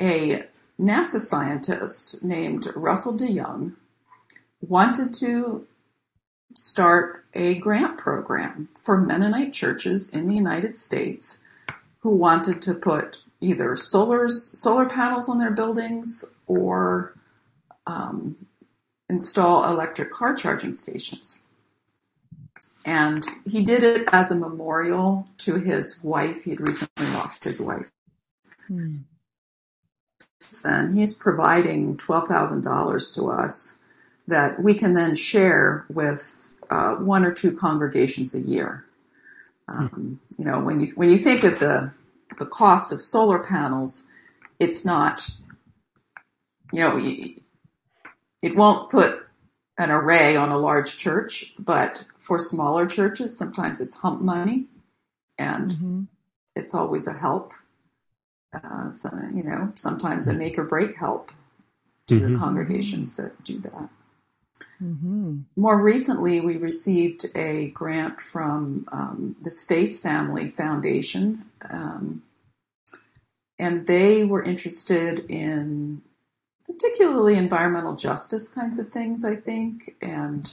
A 0.00 0.42
NASA 0.80 1.20
scientist 1.20 2.24
named 2.24 2.66
Russell 2.74 3.16
DeYoung 3.16 3.74
wanted 4.60 5.14
to 5.14 5.66
start 6.54 7.24
a 7.32 7.54
grant 7.54 7.96
program 7.96 8.68
for 8.82 9.00
Mennonite 9.00 9.52
churches 9.52 10.10
in 10.10 10.26
the 10.26 10.34
United 10.34 10.76
States 10.76 11.44
who 12.00 12.10
wanted 12.10 12.60
to 12.62 12.74
put 12.74 13.18
either 13.40 13.70
solars, 13.70 14.54
solar 14.54 14.86
panels 14.86 15.28
on 15.28 15.38
their 15.38 15.50
buildings 15.50 16.34
or 16.46 17.14
um, 17.86 18.36
install 19.08 19.70
electric 19.70 20.10
car 20.10 20.34
charging 20.34 20.74
stations. 20.74 21.44
And 22.84 23.26
he 23.46 23.62
did 23.62 23.82
it 23.82 24.08
as 24.12 24.30
a 24.30 24.36
memorial 24.36 25.28
to 25.38 25.56
his 25.56 26.02
wife. 26.02 26.44
He 26.44 26.50
had 26.50 26.60
recently 26.60 27.06
lost 27.12 27.44
his 27.44 27.60
wife. 27.60 27.90
Hmm. 28.68 28.98
Then 30.62 30.94
he's 30.96 31.14
providing 31.14 31.96
$12,000 31.96 33.14
to 33.14 33.30
us 33.30 33.80
that 34.26 34.62
we 34.62 34.74
can 34.74 34.94
then 34.94 35.14
share 35.14 35.84
with 35.88 36.54
uh, 36.70 36.94
one 36.96 37.24
or 37.24 37.32
two 37.32 37.56
congregations 37.56 38.34
a 38.34 38.40
year. 38.40 38.84
Um, 39.68 40.20
you 40.38 40.44
know, 40.44 40.60
when 40.60 40.80
you 40.80 40.88
when 40.96 41.10
you 41.10 41.18
think 41.18 41.44
of 41.44 41.60
the 41.60 41.92
the 42.38 42.46
cost 42.46 42.92
of 42.92 43.00
solar 43.02 43.38
panels, 43.38 44.10
it's 44.58 44.84
not, 44.84 45.30
you 46.72 46.80
know, 46.80 46.98
it 48.42 48.56
won't 48.56 48.90
put 48.90 49.26
an 49.78 49.90
array 49.90 50.36
on 50.36 50.50
a 50.50 50.58
large 50.58 50.96
church, 50.96 51.54
but 51.58 52.04
for 52.18 52.38
smaller 52.38 52.86
churches, 52.86 53.36
sometimes 53.36 53.80
it's 53.80 53.96
hump 53.96 54.20
money, 54.20 54.66
and 55.38 55.70
mm-hmm. 55.70 56.02
it's 56.54 56.74
always 56.74 57.06
a 57.06 57.12
help. 57.12 57.52
Uh, 58.52 58.92
so, 58.92 59.10
you 59.34 59.42
know, 59.42 59.72
sometimes 59.74 60.28
a 60.28 60.34
make 60.34 60.58
or 60.58 60.64
break 60.64 60.96
help 60.96 61.32
to 62.08 62.16
mm-hmm. 62.16 62.32
the 62.32 62.38
congregations 62.38 63.16
that 63.16 63.42
do 63.44 63.58
that. 63.60 63.88
Mm-hmm. 64.82 65.40
More 65.56 65.80
recently, 65.80 66.40
we 66.40 66.56
received 66.56 67.26
a 67.34 67.68
grant 67.68 68.20
from 68.20 68.86
um, 68.92 69.36
the 69.42 69.50
Stace 69.50 70.00
Family 70.00 70.50
Foundation, 70.50 71.44
um, 71.68 72.22
and 73.58 73.86
they 73.86 74.24
were 74.24 74.42
interested 74.42 75.26
in 75.28 76.02
particularly 76.72 77.36
environmental 77.36 77.96
justice 77.96 78.48
kinds 78.48 78.78
of 78.78 78.90
things, 78.90 79.24
I 79.24 79.36
think. 79.36 79.96
And 80.00 80.52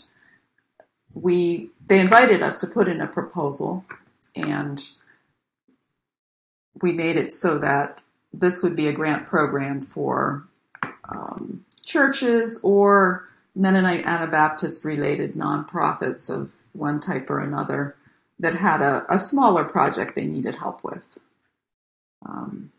we 1.13 1.69
they 1.85 1.99
invited 1.99 2.41
us 2.43 2.59
to 2.59 2.67
put 2.67 2.87
in 2.87 3.01
a 3.01 3.07
proposal, 3.07 3.85
and 4.35 4.81
we 6.81 6.91
made 6.91 7.15
it 7.15 7.33
so 7.33 7.57
that 7.59 7.99
this 8.33 8.61
would 8.61 8.75
be 8.75 8.87
a 8.87 8.93
grant 8.93 9.25
program 9.25 9.81
for 9.81 10.43
um, 11.09 11.65
churches 11.85 12.59
or 12.63 13.27
Mennonite 13.55 14.05
Anabaptist 14.05 14.85
related 14.85 15.33
nonprofits 15.33 16.29
of 16.29 16.51
one 16.73 16.99
type 16.99 17.29
or 17.29 17.39
another 17.39 17.95
that 18.39 18.53
had 18.55 18.81
a, 18.81 19.05
a 19.09 19.17
smaller 19.17 19.63
project 19.63 20.15
they 20.15 20.27
needed 20.27 20.55
help 20.55 20.83
with. 20.83 21.17
Um, 22.25 22.71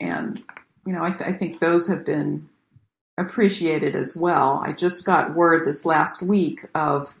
and, 0.00 0.42
you 0.86 0.92
know, 0.92 1.02
I, 1.02 1.10
th- 1.10 1.28
I 1.28 1.32
think 1.32 1.60
those 1.60 1.88
have 1.88 2.04
been 2.04 2.48
appreciated 3.18 3.94
as 3.94 4.16
well. 4.16 4.62
I 4.64 4.72
just 4.72 5.04
got 5.04 5.34
word 5.34 5.64
this 5.64 5.84
last 5.84 6.22
week 6.22 6.64
of 6.74 7.14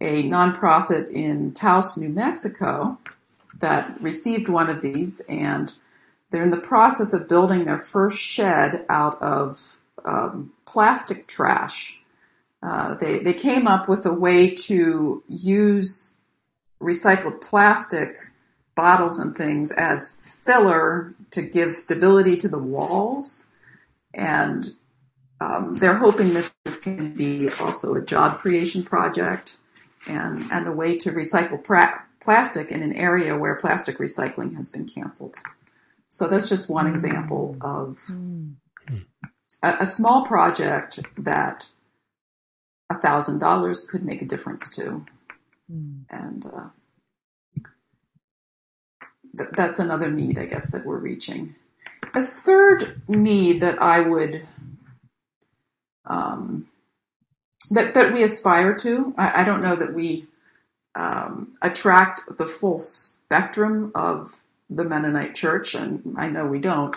a 0.00 0.28
nonprofit 0.28 1.10
in 1.10 1.52
Taos, 1.52 1.96
New 1.96 2.08
Mexico 2.08 2.98
that 3.60 4.00
received 4.00 4.48
one 4.48 4.70
of 4.70 4.80
these, 4.82 5.20
and 5.28 5.72
they're 6.30 6.42
in 6.42 6.50
the 6.50 6.60
process 6.60 7.12
of 7.12 7.28
building 7.28 7.64
their 7.64 7.78
first 7.78 8.18
shed 8.18 8.84
out 8.88 9.20
of 9.22 9.78
um, 10.04 10.52
plastic 10.64 11.26
trash. 11.26 11.98
Uh, 12.62 12.94
they, 12.96 13.18
they 13.18 13.32
came 13.32 13.66
up 13.66 13.88
with 13.88 14.04
a 14.06 14.12
way 14.12 14.50
to 14.52 15.22
use 15.28 16.16
recycled 16.80 17.40
plastic 17.40 18.16
bottles 18.74 19.18
and 19.18 19.36
things 19.36 19.72
as 19.72 20.20
filler 20.44 21.14
to 21.30 21.42
give 21.42 21.74
stability 21.74 22.36
to 22.38 22.48
the 22.48 22.58
walls. 22.58 23.54
And 24.14 24.70
um, 25.40 25.76
they're 25.76 25.96
hoping 25.96 26.34
that 26.34 26.50
this 26.64 26.80
can 26.80 27.14
be 27.14 27.48
also 27.60 27.94
a 27.94 28.02
job 28.02 28.38
creation 28.38 28.82
project 28.82 29.58
and, 30.06 30.42
and 30.50 30.66
a 30.66 30.72
way 30.72 30.96
to 30.98 31.12
recycle 31.12 31.62
pra- 31.62 32.04
plastic 32.20 32.70
in 32.70 32.82
an 32.82 32.94
area 32.94 33.36
where 33.36 33.56
plastic 33.56 33.98
recycling 33.98 34.56
has 34.56 34.68
been 34.68 34.86
canceled. 34.86 35.36
So 36.08 36.26
that's 36.26 36.48
just 36.48 36.70
one 36.70 36.86
example 36.86 37.56
of 37.60 37.98
mm 38.08 38.54
a, 39.62 39.76
a 39.80 39.86
small 39.86 40.24
project 40.24 41.00
that 41.16 41.66
a 42.90 42.98
thousand 42.98 43.38
dollars 43.38 43.84
could 43.84 44.04
make 44.04 44.22
a 44.22 44.26
difference 44.26 44.74
to, 44.76 45.04
mm. 45.70 46.02
and 46.10 46.46
uh, 46.46 46.68
th- 49.38 49.50
that's 49.56 49.78
another 49.78 50.10
need, 50.10 50.38
I 50.38 50.46
guess, 50.46 50.70
that 50.72 50.84
we're 50.84 50.98
reaching. 50.98 51.54
A 52.14 52.24
third 52.24 53.00
need 53.08 53.62
that 53.62 53.80
I 53.82 54.00
would 54.00 54.46
um, 56.04 56.68
that 57.70 57.94
that 57.94 58.12
we 58.12 58.22
aspire 58.22 58.74
to. 58.76 59.14
I, 59.16 59.42
I 59.42 59.44
don't 59.44 59.62
know 59.62 59.76
that 59.76 59.94
we 59.94 60.26
um, 60.94 61.56
attract 61.62 62.38
the 62.38 62.46
full 62.46 62.78
spectrum 62.78 63.92
of 63.94 64.40
the 64.70 64.84
Mennonite 64.84 65.34
Church, 65.34 65.74
and 65.74 66.14
I 66.18 66.28
know 66.28 66.46
we 66.46 66.58
don't. 66.58 66.96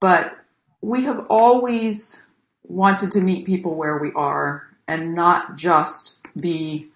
But 0.00 0.38
we 0.80 1.04
have 1.04 1.26
always 1.28 2.26
wanted 2.66 3.12
to 3.12 3.20
meet 3.20 3.46
people 3.46 3.74
where 3.74 3.98
we 3.98 4.12
are 4.14 4.66
and 4.88 5.14
not 5.14 5.56
just 5.56 6.24
be 6.38 6.88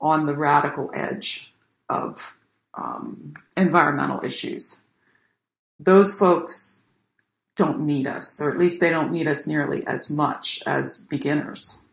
on 0.00 0.26
the 0.26 0.36
radical 0.36 0.90
edge 0.94 1.52
of 1.88 2.35
um, 2.76 3.34
environmental 3.56 4.24
issues. 4.24 4.82
Those 5.78 6.18
folks 6.18 6.84
don't 7.56 7.80
need 7.80 8.06
us, 8.06 8.40
or 8.40 8.50
at 8.50 8.58
least 8.58 8.80
they 8.80 8.90
don't 8.90 9.12
need 9.12 9.26
us 9.26 9.46
nearly 9.46 9.86
as 9.86 10.10
much 10.10 10.62
as 10.66 11.04
beginners. 11.08 11.86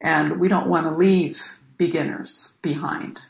And 0.00 0.38
we 0.38 0.48
don't 0.48 0.68
want 0.68 0.86
to 0.86 0.94
leave 0.94 1.58
beginners 1.76 2.58
behind. 2.62 3.20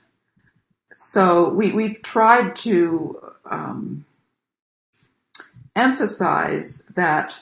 So 0.93 1.51
we, 1.51 1.73
we've 1.73 2.03
tried 2.03 2.57
to 2.57 3.21
um, 3.49 4.05
emphasize 5.77 6.87
that 6.97 7.41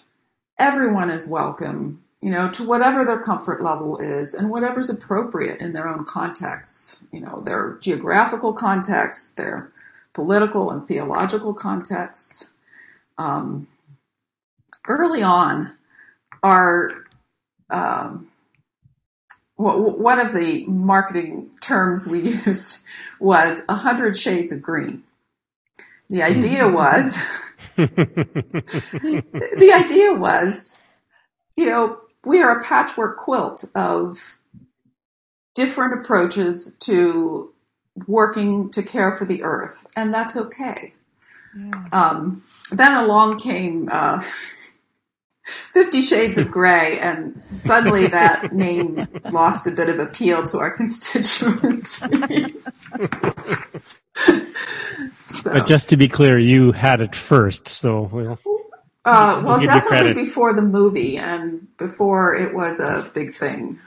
everyone 0.59 1.11
is 1.11 1.27
welcome, 1.27 2.05
you 2.23 2.31
know, 2.31 2.51
to 2.51 2.65
whatever 2.67 3.05
their 3.05 3.21
comfort 3.21 3.63
level 3.63 3.99
is 3.99 4.35
and 4.35 4.51
whatever's 4.51 4.91
appropriate 4.91 5.61
in 5.61 5.73
their 5.73 5.87
own 5.87 6.05
contexts, 6.05 7.05
you 7.13 7.21
know, 7.21 7.41
their 7.41 7.79
geographical 7.81 8.53
contexts, 8.53 9.35
their 9.35 9.71
political 10.13 10.71
and 10.71 10.89
theological 10.89 11.53
contexts. 11.53 12.55
Um, 13.19 13.69
early 14.89 15.23
on, 15.23 15.73
our 16.43 17.05
um, 17.71 18.29
one 19.57 20.19
of 20.19 20.35
the 20.35 20.67
marketing 20.67 21.51
terms 21.61 22.07
we 22.07 22.21
used 22.47 22.85
was 23.19 23.63
a 23.69 23.75
hundred 23.75 24.17
shades 24.17 24.53
of 24.53 24.63
green. 24.63 25.03
The 26.09 26.23
idea 26.23 26.69
was, 26.81 27.19
the 27.77 29.73
idea 29.75 30.13
was, 30.15 30.79
you 31.57 31.67
know, 31.67 31.99
we 32.27 32.43
are 32.43 32.59
a 32.59 32.63
patchwork 32.63 33.17
quilt 33.17 33.65
of 33.75 34.37
different 35.55 36.01
approaches 36.01 36.77
to 36.81 37.55
working 38.07 38.71
to 38.73 38.83
care 38.83 39.17
for 39.17 39.25
the 39.25 39.45
earth, 39.45 39.87
and 39.97 40.13
that's 40.13 40.37
okay. 40.37 40.93
Yeah. 41.57 41.85
Um, 41.93 42.45
then 42.71 43.03
along 43.03 43.39
came 43.39 43.89
uh, 43.91 44.23
Fifty 45.73 46.03
Shades 46.03 46.37
of 46.37 46.51
Grey, 46.51 46.99
and 46.99 47.41
suddenly 47.55 48.09
that 48.09 48.53
name 48.53 49.07
lost 49.31 49.69
a 49.69 49.71
bit 49.71 49.89
of 49.89 50.01
appeal 50.01 50.45
to 50.47 50.59
our 50.59 50.71
constituents. 50.77 52.03
so. 55.21 55.53
But 55.53 55.67
just 55.67 55.89
to 55.91 55.97
be 55.97 56.09
clear, 56.09 56.39
you 56.41 56.73
had 56.73 57.01
it 57.01 57.15
first, 57.15 57.69
so 57.69 58.11
we'll. 58.13 58.39
Uh, 59.07 59.41
well, 59.45 59.59
we'll 59.59 59.67
definitely 59.67 60.15
before 60.15 60.53
the 60.53 60.63
movie 60.63 61.17
and 61.17 61.69
before 61.77 62.35
it 62.35 62.53
was 62.55 62.81
a 62.81 63.09
big 63.15 63.33
thing. 63.33 63.79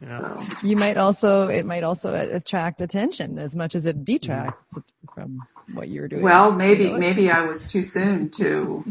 Yeah. 0.00 0.36
So. 0.36 0.66
You 0.66 0.76
might 0.76 0.96
also 0.96 1.48
it 1.48 1.66
might 1.66 1.82
also 1.82 2.14
attract 2.14 2.80
attention 2.80 3.38
as 3.38 3.56
much 3.56 3.74
as 3.74 3.84
it 3.84 4.04
detracts 4.04 4.78
from 5.12 5.40
what 5.72 5.88
you're 5.88 6.06
doing. 6.06 6.22
Well, 6.22 6.52
maybe 6.52 6.92
maybe 6.92 7.30
I 7.30 7.42
was 7.42 7.70
too 7.70 7.82
soon 7.82 8.30
to 8.30 8.84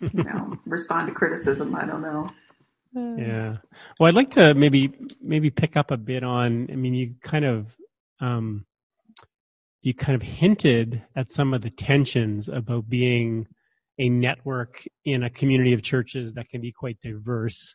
you 0.00 0.24
know 0.24 0.56
respond 0.64 1.08
to 1.08 1.14
criticism. 1.14 1.74
I 1.74 1.84
don't 1.84 2.02
know. 2.02 2.30
Yeah. 2.94 3.56
Well, 3.98 4.08
I'd 4.08 4.14
like 4.14 4.30
to 4.30 4.54
maybe 4.54 4.94
maybe 5.20 5.50
pick 5.50 5.76
up 5.76 5.90
a 5.90 5.96
bit 5.96 6.22
on. 6.22 6.68
I 6.72 6.76
mean, 6.76 6.94
you 6.94 7.14
kind 7.22 7.44
of 7.44 7.66
um, 8.20 8.64
you 9.82 9.92
kind 9.92 10.14
of 10.14 10.22
hinted 10.22 11.02
at 11.14 11.32
some 11.32 11.52
of 11.52 11.60
the 11.60 11.70
tensions 11.70 12.48
about 12.48 12.88
being 12.88 13.46
a 13.98 14.08
network 14.08 14.84
in 15.04 15.22
a 15.22 15.30
community 15.30 15.72
of 15.72 15.82
churches 15.82 16.32
that 16.34 16.48
can 16.48 16.60
be 16.60 16.72
quite 16.72 16.98
diverse 17.00 17.74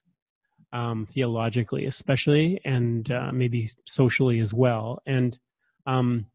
um, 0.74 1.06
theologically, 1.06 1.86
especially, 1.86 2.60
and 2.66 3.10
uh, 3.12 3.32
maybe 3.32 3.70
socially 3.86 4.40
as 4.40 4.54
well. 4.54 5.02
And 5.06 5.38
um, 5.86 6.26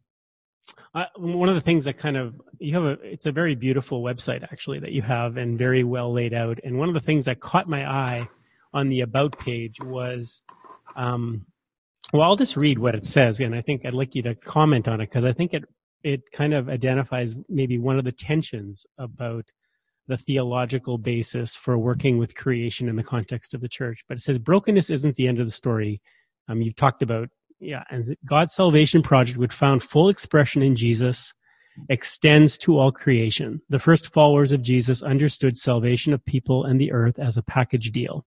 I, 0.95 1.07
one 1.17 1.49
of 1.49 1.55
the 1.55 1.61
things 1.61 1.85
that 1.85 1.99
kind 1.99 2.17
of 2.17 2.41
you 2.59 2.75
have 2.75 2.85
a 2.85 2.93
it's 3.03 3.27
a 3.27 3.33
very 3.33 3.55
beautiful 3.55 4.03
website 4.03 4.43
actually 4.45 4.79
that 4.81 4.93
you 4.93 5.03
have 5.03 5.37
and 5.37 5.59
very 5.59 5.85
well 5.85 6.13
laid 6.13 6.35
out. 6.35 6.59
And 6.65 6.79
one 6.79 6.89
of 6.89 6.95
the 6.95 7.01
things 7.01 7.25
that 7.27 7.41
caught 7.41 7.69
my 7.69 7.89
eye 7.89 8.29
on 8.73 8.89
the 8.89 9.01
about 9.01 9.39
page 9.39 9.77
was, 9.83 10.43
um, 10.97 11.45
well, 12.13 12.23
I'll 12.23 12.37
just 12.37 12.57
read 12.57 12.79
what 12.79 12.95
it 12.95 13.07
says, 13.07 13.41
and 13.41 13.55
I 13.55 13.61
think 13.61 13.85
I'd 13.85 13.95
like 13.95 14.15
you 14.15 14.23
to 14.23 14.35
comment 14.35 14.89
on 14.89 15.01
it 15.01 15.11
because 15.11 15.25
I 15.25 15.33
think 15.33 15.53
it 15.53 15.65
it 16.03 16.33
kind 16.33 16.55
of 16.55 16.69
identifies 16.69 17.37
maybe 17.49 17.79
one 17.79 17.99
of 17.99 18.05
the 18.05 18.13
tensions 18.13 18.87
about 18.99 19.45
the 20.13 20.19
theological 20.19 20.99
basis 20.99 21.57
for 21.57 21.79
working 21.79 22.19
with 22.19 22.35
creation 22.35 22.87
in 22.87 22.97
the 22.97 23.03
context 23.03 23.55
of 23.55 23.63
the 23.63 23.69
church. 23.69 24.05
But 24.09 24.19
it 24.19 24.21
says 24.21 24.39
brokenness 24.39 24.91
isn't 24.91 25.17
the 25.17 25.27
end 25.27 25.41
of 25.41 25.47
the 25.47 25.53
story. 25.53 26.03
Um, 26.49 26.61
you've 26.61 26.77
talked 26.77 27.01
about, 27.03 27.31
yeah, 27.61 27.85
and 27.91 28.15
God's 28.27 28.55
salvation 28.55 29.03
project, 29.03 29.39
which 29.39 29.55
found 29.55 29.83
full 29.83 30.11
expression 30.11 30.61
in 30.61 30.77
Jesus, 30.77 31.33
extends 31.89 32.59
to 32.59 32.79
all 32.79 32.93
creation. 32.93 33.63
The 33.71 33.79
first 33.79 34.13
followers 34.13 34.53
of 34.53 34.61
Jesus 34.61 35.03
understood 35.03 35.57
salvation 35.57 36.13
of 36.13 36.23
people 36.27 36.65
and 36.65 36.79
the 36.79 36.93
earth 36.93 37.19
as 37.19 37.39
a 37.39 37.43
package 37.43 37.91
deal. 37.91 38.27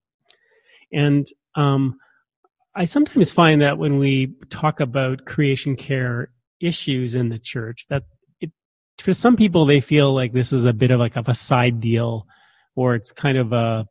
And 0.91 1.27
um, 1.53 1.99
I 2.75 2.85
sometimes 2.85 3.31
find 3.31 3.61
that 3.61 3.77
when 3.77 3.99
we 3.99 4.33
talk 4.49 4.79
about 4.79 5.25
creation 5.25 5.75
care 5.75 6.29
issues 6.59 7.13
in 7.13 7.29
the 7.29 7.37
church, 7.37 7.85
that 7.89 8.03
for 8.99 9.13
some 9.13 9.35
people 9.35 9.65
they 9.65 9.81
feel 9.81 10.13
like 10.13 10.33
this 10.33 10.53
is 10.53 10.65
a 10.65 10.73
bit 10.73 10.91
of 10.91 10.99
like 10.99 11.15
of 11.15 11.27
a 11.27 11.33
side 11.33 11.79
deal 11.79 12.27
or 12.75 12.95
it's 12.95 13.11
kind 13.11 13.37
of 13.37 13.53
a 13.53 13.85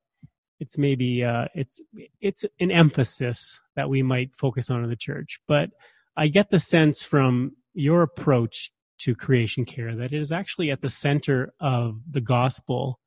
it's 0.60 0.78
maybe 0.78 1.24
uh, 1.24 1.46
it's 1.54 1.82
it's 2.20 2.44
an 2.60 2.70
emphasis 2.70 3.60
that 3.76 3.88
we 3.88 4.02
might 4.02 4.34
focus 4.34 4.70
on 4.70 4.82
in 4.84 4.90
the 4.90 4.96
church. 4.96 5.40
But 5.46 5.70
i 6.16 6.28
get 6.28 6.50
the 6.50 6.60
sense 6.60 7.02
from 7.02 7.56
your 7.74 8.02
approach 8.02 8.70
to 9.00 9.16
creation 9.16 9.64
care 9.64 9.96
that 9.96 10.12
it 10.12 10.20
is 10.20 10.30
actually 10.30 10.70
at 10.70 10.80
the 10.80 10.88
center 10.88 11.52
of 11.60 12.00
the 12.08 12.20
gospel 12.20 13.00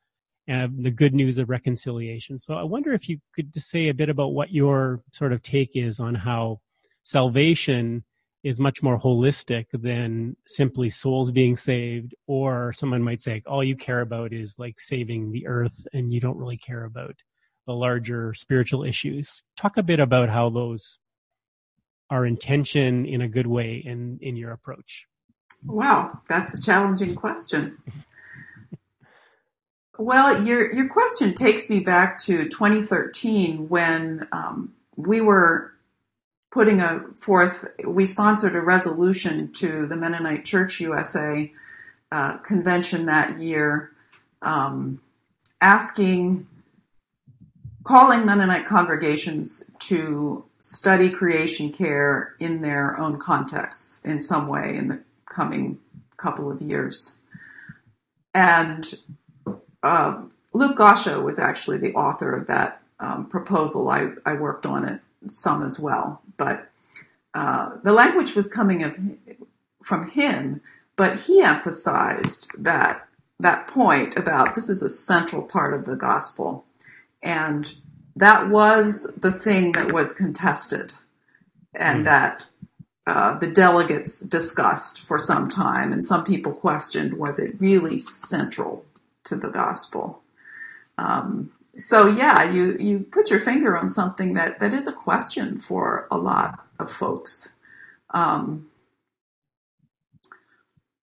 and 0.46 0.84
the 0.84 0.92
good 0.92 1.14
news 1.14 1.38
of 1.38 1.50
reconciliation. 1.50 2.38
So 2.38 2.56
i 2.56 2.64
wonder 2.64 2.94
if 2.94 3.08
you 3.10 3.20
could 3.34 3.54
just 3.54 3.70
say 3.70 3.88
a 3.88 3.94
bit 3.94 4.10
about 4.10 4.34
what 4.34 4.52
your 4.52 5.02
sort 5.14 5.34
of 5.34 5.42
take 5.42 5.72
is 5.76 6.00
on 6.00 6.16
how 6.16 6.60
salvation 7.04 8.04
is 8.48 8.62
much 8.62 8.82
more 8.82 8.98
holistic 8.98 9.66
than 9.74 10.36
simply 10.46 10.90
souls 10.90 11.32
being 11.32 11.58
saved 11.58 12.16
or 12.28 12.72
someone 12.72 13.04
might 13.04 13.20
say 13.20 13.44
all 13.46 13.62
you 13.62 13.76
care 13.76 14.00
about 14.00 14.32
is 14.32 14.58
like 14.58 14.80
saving 14.80 15.32
the 15.32 15.46
earth 15.48 15.86
and 15.92 16.14
you 16.14 16.22
don't 16.22 16.38
really 16.38 16.56
care 16.56 16.86
about 16.86 17.16
the 17.66 17.74
larger 17.74 18.34
spiritual 18.34 18.86
issues. 18.86 19.44
Talk 19.58 19.76
a 19.76 19.84
bit 19.84 20.00
about 20.00 20.30
how 20.30 20.50
those 20.50 20.98
are 22.10 22.26
intention 22.26 23.06
in 23.06 23.22
a 23.22 23.28
good 23.28 23.48
way 23.48 23.84
in 23.86 24.18
in 24.22 24.38
your 24.38 24.52
approach. 24.52 25.06
Wow 25.66 26.22
that's 26.30 26.54
a 26.54 26.62
challenging 26.62 27.16
question. 27.16 27.78
Well 30.00 30.46
your 30.46 30.74
your 30.74 30.88
question 30.88 31.34
takes 31.34 31.70
me 31.70 31.82
back 31.82 32.18
to 32.20 32.48
2013 32.48 33.68
when 33.68 34.26
um, 34.32 34.74
we 34.96 35.20
were 35.20 35.74
putting 36.52 36.80
a 36.80 37.06
forth, 37.20 37.68
we 37.86 38.06
sponsored 38.06 38.56
a 38.56 38.62
resolution 38.62 39.52
to 39.54 39.86
the 39.88 39.96
Mennonite 39.96 40.46
Church 40.46 40.80
USA 40.80 41.52
uh, 42.12 42.38
convention 42.38 43.06
that 43.06 43.40
year, 43.40 43.92
um, 44.42 45.02
asking, 45.62 46.48
calling 47.84 48.26
Mennonite 48.26 48.66
congregations 48.66 49.70
to 49.80 50.46
study 50.60 51.10
creation 51.10 51.72
care 51.72 52.36
in 52.40 52.62
their 52.62 52.98
own 52.98 53.18
contexts 53.20 54.04
in 54.06 54.20
some 54.20 54.48
way 54.48 54.76
in 54.76 54.88
the 54.88 55.00
coming 55.26 55.80
couple 56.18 56.52
of 56.52 56.62
years. 56.62 57.22
And 58.34 58.94
uh, 59.84 60.24
Luke 60.54 60.78
Gascho 60.78 61.24
was 61.24 61.40
actually 61.40 61.78
the 61.78 61.94
author 61.94 62.36
of 62.36 62.48
that 62.48 62.82
um, 63.00 63.28
proposal. 63.28 63.90
I, 63.90 64.10
I 64.26 64.34
worked 64.34 64.66
on 64.66 64.86
it 64.86 65.00
some 65.28 65.64
as 65.64 65.80
well, 65.80 66.22
but 66.38 66.70
uh, 67.34 67.72
the 67.84 67.94
language 67.94 68.36
was 68.36 68.48
coming 68.48 68.84
of, 68.84 68.98
from 69.84 70.10
him, 70.10 70.62
but 70.96 71.20
he 71.20 71.42
emphasized 71.42 72.50
that 72.58 73.08
that 73.40 73.68
point 73.68 74.18
about 74.18 74.56
this 74.56 74.68
is 74.68 74.82
a 74.82 74.90
central 74.90 75.44
part 75.44 75.74
of 75.74 75.86
the 75.86 75.96
gospel, 75.96 76.66
and 77.22 77.76
that 78.16 78.50
was 78.50 79.16
the 79.22 79.32
thing 79.32 79.74
that 79.74 79.92
was 79.92 80.14
contested, 80.14 80.94
and 81.76 82.02
mm. 82.02 82.06
that 82.06 82.48
uh, 83.06 83.38
the 83.38 83.52
delegates 83.52 84.22
discussed 84.22 85.02
for 85.02 85.20
some 85.20 85.48
time, 85.48 85.94
and 85.94 86.04
some 86.04 86.24
people 86.24 86.52
questioned 86.52 87.14
was 87.14 87.40
it 87.40 87.56
really 87.60 87.98
central 87.98 88.84
to 89.24 89.36
the 89.36 89.50
gospel. 89.50 90.22
Um, 90.98 91.52
so 91.78 92.08
yeah, 92.08 92.52
you 92.52 92.78
you 92.80 93.00
put 93.12 93.32
your 93.32 93.42
finger 93.42 93.78
on 93.78 93.90
something 93.90 94.36
that 94.36 94.60
that 94.62 94.74
is 94.74 94.88
a 94.88 94.94
question 94.94 95.60
for 95.60 96.08
a 96.12 96.18
lot 96.18 96.66
of 96.80 96.92
folks. 96.92 97.56
Um, 98.12 98.68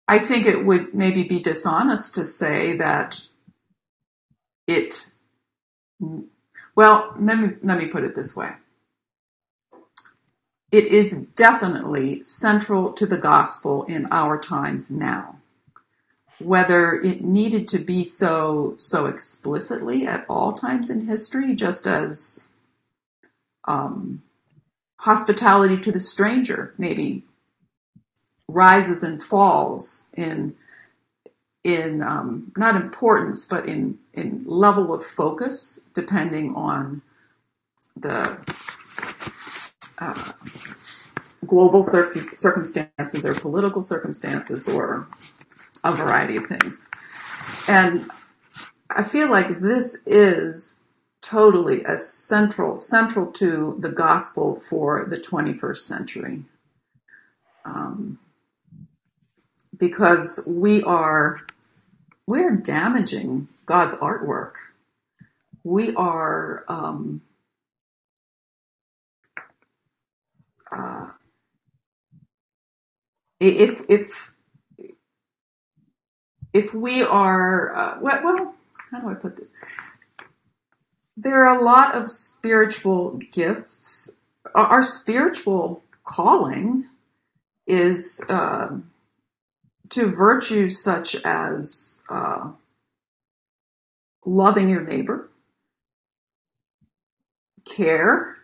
I 0.07 0.19
think 0.19 0.45
it 0.47 0.65
would 0.65 0.93
maybe 0.95 1.23
be 1.23 1.39
dishonest 1.41 2.15
to 2.15 2.25
say 2.25 2.77
that 2.77 3.27
it 4.67 5.07
Well, 6.75 7.15
let 7.19 7.39
me 7.39 7.51
let 7.63 7.79
me 7.79 7.87
put 7.87 8.05
it 8.05 8.15
this 8.15 8.35
way. 8.35 8.51
It 10.71 10.85
is 10.87 11.25
definitely 11.35 12.23
central 12.23 12.93
to 12.93 13.05
the 13.05 13.17
gospel 13.17 13.83
in 13.85 14.07
our 14.11 14.39
times 14.39 14.91
now. 14.91 15.34
Whether 16.39 17.01
it 17.01 17.23
needed 17.23 17.67
to 17.69 17.79
be 17.79 18.03
so 18.03 18.75
so 18.77 19.05
explicitly 19.05 20.05
at 20.05 20.25
all 20.29 20.53
times 20.53 20.89
in 20.89 21.07
history, 21.07 21.55
just 21.55 21.87
as 21.87 22.51
um, 23.65 24.21
hospitality 25.05 25.77
to 25.77 25.91
the 25.91 25.99
stranger 25.99 26.73
maybe 26.77 27.23
rises 28.47 29.03
and 29.03 29.21
falls 29.21 30.07
in 30.17 30.55
in 31.63 32.01
um, 32.01 32.51
not 32.57 32.75
importance 32.75 33.47
but 33.47 33.67
in 33.67 33.97
in 34.13 34.43
level 34.47 34.93
of 34.93 35.03
focus 35.03 35.87
depending 35.93 36.55
on 36.55 37.01
the 37.95 38.37
uh, 39.99 40.31
global 41.45 41.83
cir- 41.83 42.13
circumstances 42.33 43.25
or 43.25 43.35
political 43.35 43.81
circumstances 43.83 44.67
or 44.67 45.07
a 45.85 45.95
variety 45.95 46.37
of 46.37 46.45
things 46.47 46.91
and 47.69 48.09
i 48.89 49.03
feel 49.03 49.29
like 49.29 49.61
this 49.61 50.05
is 50.07 50.83
totally 51.21 51.85
as 51.85 52.07
central 52.07 52.77
central 52.77 53.27
to 53.31 53.77
the 53.79 53.89
gospel 53.89 54.61
for 54.69 55.05
the 55.05 55.17
21st 55.17 55.77
century 55.77 56.43
um, 57.65 58.19
because 59.77 60.47
we 60.47 60.83
are 60.83 61.41
we're 62.27 62.55
damaging 62.55 63.47
God's 63.65 63.95
artwork. 63.99 64.53
We 65.63 65.95
are 65.95 66.63
um, 66.67 67.21
uh, 70.71 71.07
if 73.39 73.81
if 73.89 74.31
if 76.55 76.73
we 76.73 77.03
are 77.03 77.75
uh, 77.75 77.97
well, 77.99 78.55
how 78.89 79.01
do 79.01 79.09
I 79.09 79.13
put 79.13 79.35
this? 79.35 79.55
There 81.17 81.45
are 81.45 81.59
a 81.59 81.61
lot 81.61 81.95
of 81.95 82.09
spiritual 82.09 83.19
gifts. 83.31 84.15
Our 84.53 84.81
spiritual 84.81 85.83
calling 86.05 86.87
is 87.67 88.25
uh, 88.29 88.77
to 89.89 90.05
virtues 90.07 90.81
such 90.81 91.15
as 91.25 92.05
uh, 92.09 92.51
loving 94.25 94.69
your 94.69 94.83
neighbor, 94.83 95.29
care 97.65 98.37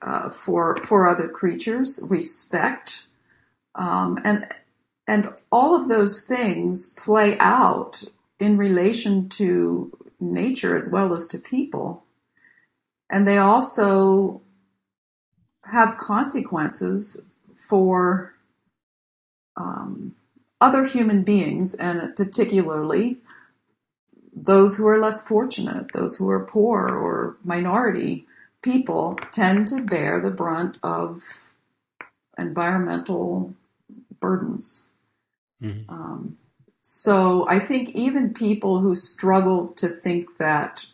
uh, 0.00 0.30
for 0.30 0.76
for 0.84 1.06
other 1.06 1.28
creatures, 1.28 2.04
respect, 2.10 3.06
um, 3.76 4.18
and 4.24 4.48
and 5.06 5.32
all 5.50 5.74
of 5.74 5.88
those 5.88 6.26
things 6.26 6.94
play 6.94 7.36
out 7.38 8.04
in 8.38 8.56
relation 8.56 9.28
to 9.28 9.96
nature 10.20 10.74
as 10.74 10.90
well 10.92 11.12
as 11.12 11.26
to 11.28 11.38
people, 11.38 12.04
and 13.10 13.26
they 13.26 13.38
also 13.38 14.40
have 15.64 15.98
consequences 15.98 17.28
for 17.68 18.34
um, 19.56 20.14
other 20.60 20.84
human 20.84 21.22
beings, 21.22 21.74
and 21.74 22.14
particularly 22.16 23.18
those 24.34 24.76
who 24.76 24.86
are 24.88 25.00
less 25.00 25.26
fortunate, 25.26 25.92
those 25.92 26.16
who 26.16 26.30
are 26.30 26.44
poor 26.44 26.88
or 26.88 27.36
minority 27.44 28.26
people, 28.62 29.18
tend 29.30 29.68
to 29.68 29.82
bear 29.82 30.20
the 30.20 30.30
brunt 30.30 30.78
of 30.82 31.22
environmental 32.38 33.54
burdens. 34.20 34.91
Mm-hmm. 35.62 35.92
Um, 35.92 36.38
so 36.82 37.46
I 37.48 37.60
think 37.60 37.90
even 37.90 38.34
people 38.34 38.80
who 38.80 38.94
struggle 38.94 39.68
to 39.74 39.88
think 39.88 40.36
that, 40.38 40.84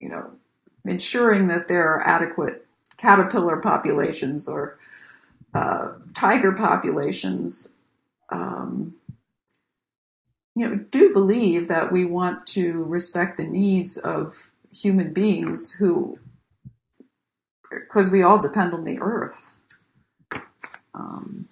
you 0.00 0.08
know, 0.08 0.32
ensuring 0.84 1.48
that 1.48 1.68
there 1.68 1.88
are 1.88 2.06
adequate 2.06 2.66
caterpillar 2.96 3.58
populations 3.58 4.48
or 4.48 4.78
uh, 5.54 5.92
tiger 6.14 6.52
populations, 6.52 7.76
um, 8.30 8.94
you 10.56 10.68
know, 10.68 10.76
do 10.76 11.12
believe 11.12 11.68
that 11.68 11.92
we 11.92 12.04
want 12.04 12.46
to 12.48 12.82
respect 12.84 13.36
the 13.36 13.46
needs 13.46 13.96
of 13.98 14.50
human 14.72 15.12
beings 15.12 15.72
who, 15.72 16.18
because 17.70 18.10
we 18.10 18.22
all 18.22 18.42
depend 18.42 18.74
on 18.74 18.84
the 18.84 18.98
earth. 19.00 19.54
Um, 20.92 21.48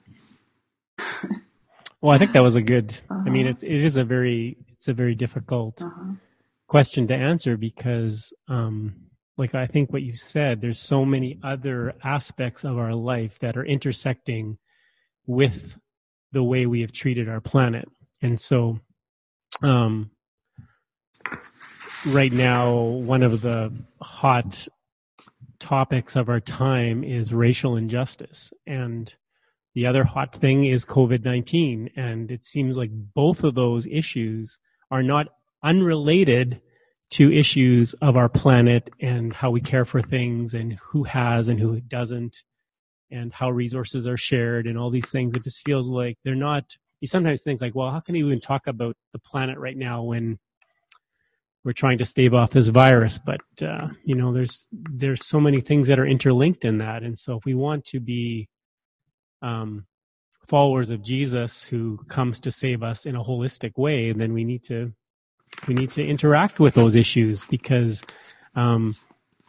well, 2.03 2.15
I 2.15 2.19
think 2.19 2.33
that 2.33 2.43
was 2.43 2.57
a 2.57 2.63
good. 2.63 2.99
Uh-huh. 3.09 3.23
I 3.25 3.31
mean, 3.31 3.47
uh-huh. 3.47 3.59
it, 3.63 3.67
it 3.67 3.85
is 3.85 3.97
a 3.97 4.05
very 4.05 4.59
it's 4.69 4.89
a 4.89 4.93
very 4.93 5.15
difficult 5.15 5.81
uh-huh. 5.81 6.15
question 6.67 7.07
to 7.07 7.15
answer 7.15 7.57
because 7.57 8.33
um, 8.49 8.95
like 9.39 9.55
I 9.55 9.67
think 9.67 9.93
what 9.93 10.03
you 10.03 10.15
said, 10.15 10.61
there's 10.61 10.79
so 10.79 11.05
many 11.05 11.39
other 11.43 11.95
aspects 12.03 12.65
of 12.65 12.77
our 12.77 12.95
life 12.95 13.39
that 13.39 13.57
are 13.57 13.65
intersecting 13.65 14.59
with 15.27 15.77
the 16.33 16.43
way 16.43 16.67
we 16.67 16.81
have 16.81 16.93
treated 16.93 17.29
our 17.29 17.41
planet. 17.41 17.89
And 18.21 18.41
so, 18.41 18.81
um, 19.63 20.11
right 22.09 22.33
now, 22.33 22.75
one 22.75 23.23
of 23.23 23.41
the 23.41 23.73
hot 24.01 24.67
topics 25.61 26.17
of 26.17 26.29
our 26.29 26.41
time 26.41 27.05
is 27.05 27.33
racial 27.33 27.77
injustice. 27.77 28.53
And 28.67 29.15
the 29.75 29.87
other 29.87 30.05
hot 30.05 30.35
thing 30.35 30.65
is 30.65 30.85
COVID 30.85 31.25
19. 31.25 31.91
And 31.97 32.31
it 32.31 32.45
seems 32.45 32.77
like 32.77 32.91
both 32.93 33.45
of 33.45 33.55
those 33.55 33.87
issues 33.87 34.59
are 34.91 35.03
not 35.03 35.29
unrelated 35.63 36.61
to 37.13 37.31
issues 37.31 37.93
of 37.95 38.17
our 38.17 38.29
planet 38.29 38.91
and 39.01 39.33
how 39.35 39.51
we 39.51 39.61
care 39.61 39.85
for 39.85 40.01
things 40.01 40.55
and 40.55 40.79
who 40.83 41.05
has 41.05 41.49
and 41.49 41.61
who 41.61 41.81
doesn't 41.81 42.43
and 43.11 43.33
how 43.33 43.51
resources 43.51 44.07
are 44.07 44.17
shared 44.17 44.67
and 44.67 44.79
all 44.79 44.91
these 44.91 45.11
things. 45.11 45.35
It 45.35 45.45
just 45.45 45.63
feels 45.65 45.89
like 45.89 46.17
they're 46.25 46.35
not, 46.35 46.75
you 47.01 47.09
sometimes 47.09 47.43
think 47.43 47.61
like, 47.61 47.75
well, 47.75 47.91
how 47.91 48.01
can 48.01 48.15
you 48.15 48.27
even 48.27 48.41
talk 48.41 48.67
about 48.67 48.97
the 49.13 49.19
planet 49.19 49.59
right 49.59 49.77
now 49.77 50.03
when 50.03 50.39
we're 51.65 51.75
trying 51.75 51.99
to 51.99 52.07
stave 52.07 52.33
off 52.33 52.51
this 52.51 52.69
virus? 52.69 53.19
But, 53.19 53.41
uh, 53.61 53.89
you 54.05 54.15
know, 54.15 54.33
there's, 54.33 54.67
there's 54.73 55.27
so 55.27 55.39
many 55.39 55.61
things 55.61 55.89
that 55.89 55.99
are 55.99 56.07
interlinked 56.07 56.65
in 56.65 56.79
that. 56.79 57.03
And 57.03 57.19
so 57.19 57.37
if 57.37 57.45
we 57.45 57.55
want 57.55 57.85
to 57.87 58.01
be, 58.01 58.49
um, 59.43 59.87
followers 60.49 60.91
of 60.91 61.03
Jesus 61.03 61.65
who 61.65 61.99
comes 62.09 62.41
to 62.41 62.51
save 62.51 62.83
us 62.83 63.07
in 63.07 63.17
a 63.17 63.23
holistic 63.23 63.77
way, 63.77 64.13
then 64.13 64.33
we 64.33 64.45
need 64.45 64.63
to 64.65 64.93
we 65.69 65.75
need 65.75 65.91
to 65.91 66.03
interact 66.03 66.59
with 66.59 66.75
those 66.75 66.95
issues 66.95 67.45
because 67.45 68.03
um, 68.55 68.97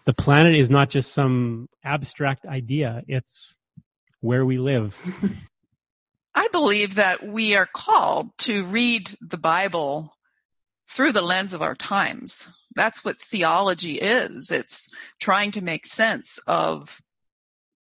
the 0.05 0.13
planet 0.13 0.55
is 0.55 0.69
not 0.69 0.89
just 0.89 1.13
some 1.13 1.69
abstract 1.83 2.45
idea; 2.45 3.03
it's 3.07 3.55
where 4.19 4.45
we 4.45 4.57
live. 4.57 4.97
I 6.35 6.47
believe 6.51 6.95
that 6.95 7.23
we 7.23 7.55
are 7.55 7.67
called 7.67 8.35
to 8.39 8.65
read 8.65 9.11
the 9.21 9.37
Bible 9.37 10.13
through 10.89 11.11
the 11.11 11.21
lens 11.21 11.53
of 11.53 11.61
our 11.61 11.75
times. 11.75 12.51
That's 12.75 13.05
what 13.05 13.21
theology 13.21 13.95
is. 13.95 14.51
It's 14.51 14.91
trying 15.19 15.51
to 15.51 15.61
make 15.61 15.85
sense 15.85 16.39
of 16.47 17.02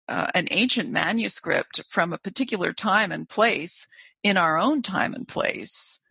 uh, 0.09 0.27
an 0.33 0.47
ancient 0.49 0.89
manuscript 0.89 1.81
from 1.87 2.11
a 2.11 2.17
particular 2.17 2.73
time 2.73 3.11
and 3.11 3.29
place 3.29 3.87
in 4.23 4.37
our 4.37 4.57
own 4.57 4.81
time 4.81 5.13
and 5.13 5.27
place 5.27 6.03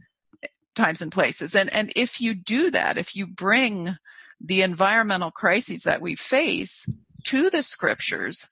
times 0.77 1.03
and 1.03 1.11
places. 1.11 1.55
And, 1.57 1.69
and 1.75 1.93
if 1.97 2.21
you 2.21 2.33
do 2.33 2.71
that, 2.71 2.97
if 2.97 3.17
you 3.17 3.27
bring 3.27 3.97
the 4.41 4.63
environmental 4.63 5.33
crises 5.33 5.83
that 5.83 6.01
we 6.01 6.15
face 6.15 6.89
to 7.25 7.51
the 7.51 7.61
scriptures, 7.61 8.49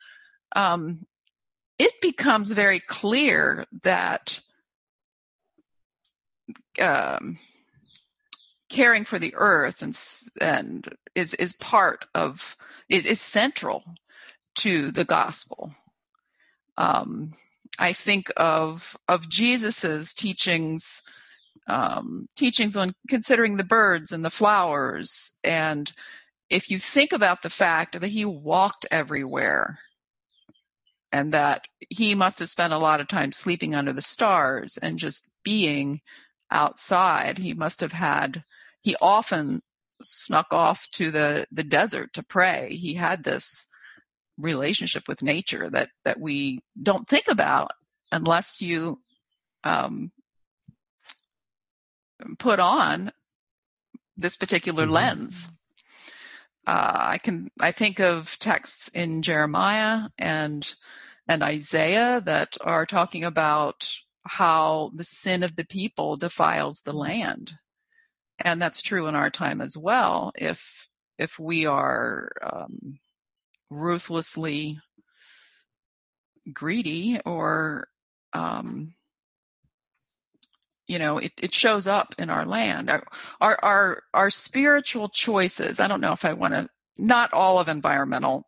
um, 0.57 1.07
it 1.79 1.93
becomes 2.03 2.51
very 2.51 2.81
clear 2.81 3.65
that 3.85 4.41
um, 6.81 7.39
caring 8.69 9.05
for 9.05 9.21
the 9.21 9.35
earth 9.37 9.83
and, 9.83 9.97
and 10.41 10.93
is, 11.15 11.35
is 11.35 11.53
part 11.53 12.05
of, 12.17 12.57
is, 12.89 13.07
is 13.07 13.21
central 13.21 13.85
to 14.57 14.91
the 14.91 15.05
gospel. 15.05 15.75
Um, 16.77 17.31
I 17.79 17.93
think 17.93 18.31
of, 18.37 18.97
of 19.09 19.29
Jesus's 19.29 20.15
teachings 20.15 21.03
um, 21.67 22.29
teachings 22.37 22.77
on 22.77 22.95
considering 23.09 23.57
the 23.57 23.65
birds 23.65 24.13
and 24.13 24.25
the 24.25 24.31
flowers. 24.31 25.39
And 25.43 25.93
if 26.49 26.71
you 26.71 26.79
think 26.79 27.13
about 27.13 27.43
the 27.43 27.51
fact 27.51 28.01
that 28.01 28.09
he 28.09 28.25
walked 28.25 28.87
everywhere 28.91 29.79
and 31.13 31.33
that 31.33 31.67
he 31.91 32.15
must 32.15 32.39
have 32.39 32.49
spent 32.49 32.73
a 32.73 32.79
lot 32.79 33.01
of 33.01 33.09
time 33.09 33.33
sleeping 33.33 33.75
under 33.75 33.93
the 33.93 34.03
stars 34.03 34.77
and 34.77 34.99
just 34.99 35.31
being 35.43 36.01
outside, 36.51 37.39
he 37.39 37.53
must 37.53 37.81
have 37.81 37.93
had, 37.93 38.45
he 38.83 38.95
often 39.01 39.63
snuck 40.03 40.53
off 40.53 40.89
to 40.93 41.11
the, 41.11 41.47
the 41.51 41.65
desert 41.65 42.13
to 42.13 42.23
pray. 42.23 42.69
He 42.71 42.95
had 42.95 43.25
this 43.25 43.69
relationship 44.39 45.09
with 45.09 45.23
nature 45.23 45.69
that, 45.71 45.91
that 46.05 46.21
we 46.21 46.61
don't 46.81 47.09
think 47.09 47.29
about 47.29 47.73
unless 48.13 48.61
you 48.61 49.01
um, 49.65 50.13
put 52.39 52.61
on 52.61 53.13
this 54.17 54.37
particular 54.37 54.85
mm-hmm. 54.85 54.93
lens. 54.93 55.53
Uh, 56.67 56.93
I 57.11 57.19
can 57.19 57.51
I 57.61 57.71
think 57.71 58.01
of 58.01 58.39
texts 58.39 58.89
in 58.89 59.23
Jeremiah 59.23 60.09
and 60.19 60.75
and 61.29 61.43
Isaiah 61.43 62.21
that 62.25 62.57
are 62.61 62.87
talking 62.87 63.25
about 63.25 63.93
how 64.25 64.91
the 64.95 65.05
sin 65.05 65.43
of 65.45 65.55
the 65.55 65.67
people 65.67 66.17
defiles 66.17 66.81
the 66.81 66.97
land, 66.97 67.53
and 68.39 68.61
that's 68.61 68.83
true 68.83 69.07
in 69.07 69.15
our 69.15 69.31
time 69.31 69.61
as 69.61 69.77
well. 69.77 70.33
If 70.37 70.89
if 71.19 71.39
we 71.39 71.67
are 71.67 72.33
um, 72.43 72.99
ruthlessly 73.71 74.79
greedy 76.53 77.19
or 77.25 77.89
um, 78.33 78.95
you 80.87 80.99
know 80.99 81.19
it, 81.19 81.33
it 81.41 81.55
shows 81.55 81.87
up 81.87 82.15
in 82.19 82.31
our 82.31 82.47
land. 82.47 82.91
Our, 82.91 83.05
our 83.41 83.59
our 83.63 84.03
our 84.15 84.31
spiritual 84.31 85.09
choices 85.09 85.81
i 85.81 85.89
don't 85.89 86.01
know 86.01 86.13
if 86.13 86.25
i 86.25 86.33
want 86.33 86.55
to 86.55 86.69
not 86.99 87.33
all 87.33 87.59
of 87.59 87.69
environmental 87.69 88.47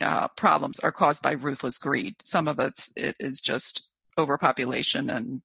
uh, 0.00 0.28
problems 0.36 0.78
are 0.80 0.92
caused 0.92 1.22
by 1.22 1.32
ruthless 1.32 1.78
greed. 1.78 2.16
Some 2.20 2.48
of 2.48 2.58
it's 2.58 2.92
it 2.96 3.16
is 3.18 3.40
just 3.40 3.88
overpopulation 4.18 5.10
and 5.10 5.42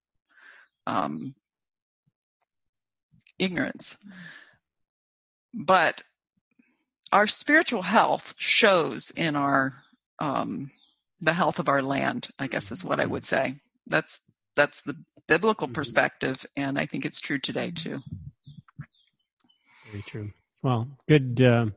um, 0.88 1.36
ignorance. 3.40 3.98
But 5.54 6.04
our 7.12 7.28
spiritual 7.28 7.82
health 7.82 8.34
shows 8.38 9.12
in 9.12 9.36
our 9.36 9.74
um, 10.20 10.72
the 11.20 11.34
health 11.34 11.60
of 11.60 11.70
our 11.70 11.82
land 11.82 12.30
i 12.40 12.48
guess 12.48 12.72
is 12.72 12.86
what 12.86 13.00
i 13.00 13.06
would 13.06 13.24
say 13.24 13.56
that's 13.88 14.32
that's 14.56 14.82
the 14.82 14.96
biblical 15.32 15.68
mm-hmm. 15.68 15.76
perspective, 15.76 16.46
and 16.58 16.78
I 16.78 16.86
think 16.86 17.06
it's 17.06 17.22
true 17.22 17.40
today 17.40 17.72
too. 17.72 18.02
Very 19.90 20.04
true. 20.04 20.30
Well, 20.62 20.88
good. 21.08 21.42
Uh, 21.42 21.68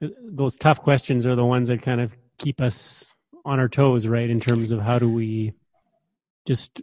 those 0.00 0.56
tough 0.56 0.80
questions 0.80 1.24
are 1.26 1.36
the 1.36 1.44
ones 1.44 1.68
that 1.68 1.82
kind 1.82 2.00
of 2.00 2.12
keep 2.38 2.60
us 2.60 3.06
on 3.44 3.60
our 3.60 3.68
toes, 3.68 4.06
right? 4.08 4.28
In 4.28 4.40
terms 4.40 4.72
of 4.72 4.80
how 4.80 4.98
do 4.98 5.08
we 5.08 5.52
just 6.44 6.80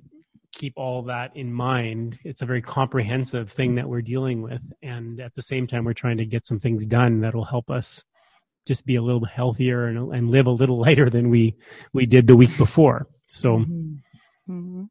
keep 0.59 0.73
all 0.75 1.01
that 1.03 1.35
in 1.35 1.51
mind. 1.51 2.19
It's 2.23 2.41
a 2.41 2.45
very 2.45 2.61
comprehensive 2.61 3.51
thing 3.51 3.75
that 3.75 3.89
we're 3.89 4.01
dealing 4.01 4.41
with, 4.41 4.61
and 4.83 5.19
at 5.19 5.33
the 5.35 5.41
same 5.41 5.65
time, 5.65 5.85
we're 5.85 5.93
trying 5.93 6.17
to 6.17 6.25
get 6.25 6.45
some 6.45 6.59
things 6.59 6.85
done 6.85 7.21
that 7.21 7.33
will 7.33 7.45
help 7.45 7.71
us 7.71 8.03
just 8.67 8.85
be 8.85 8.95
a 8.95 9.01
little 9.01 9.25
healthier 9.25 9.85
and, 9.87 10.13
and 10.13 10.29
live 10.29 10.45
a 10.45 10.51
little 10.51 10.79
lighter 10.85 11.09
than 11.09 11.29
we 11.29 11.55
we 11.93 12.05
did 12.05 12.27
the 12.27 12.35
week 12.35 12.55
before. 12.57 13.07
So. 13.27 13.57
Mm-hmm. 13.57 13.93
Mm-hmm 14.51 14.83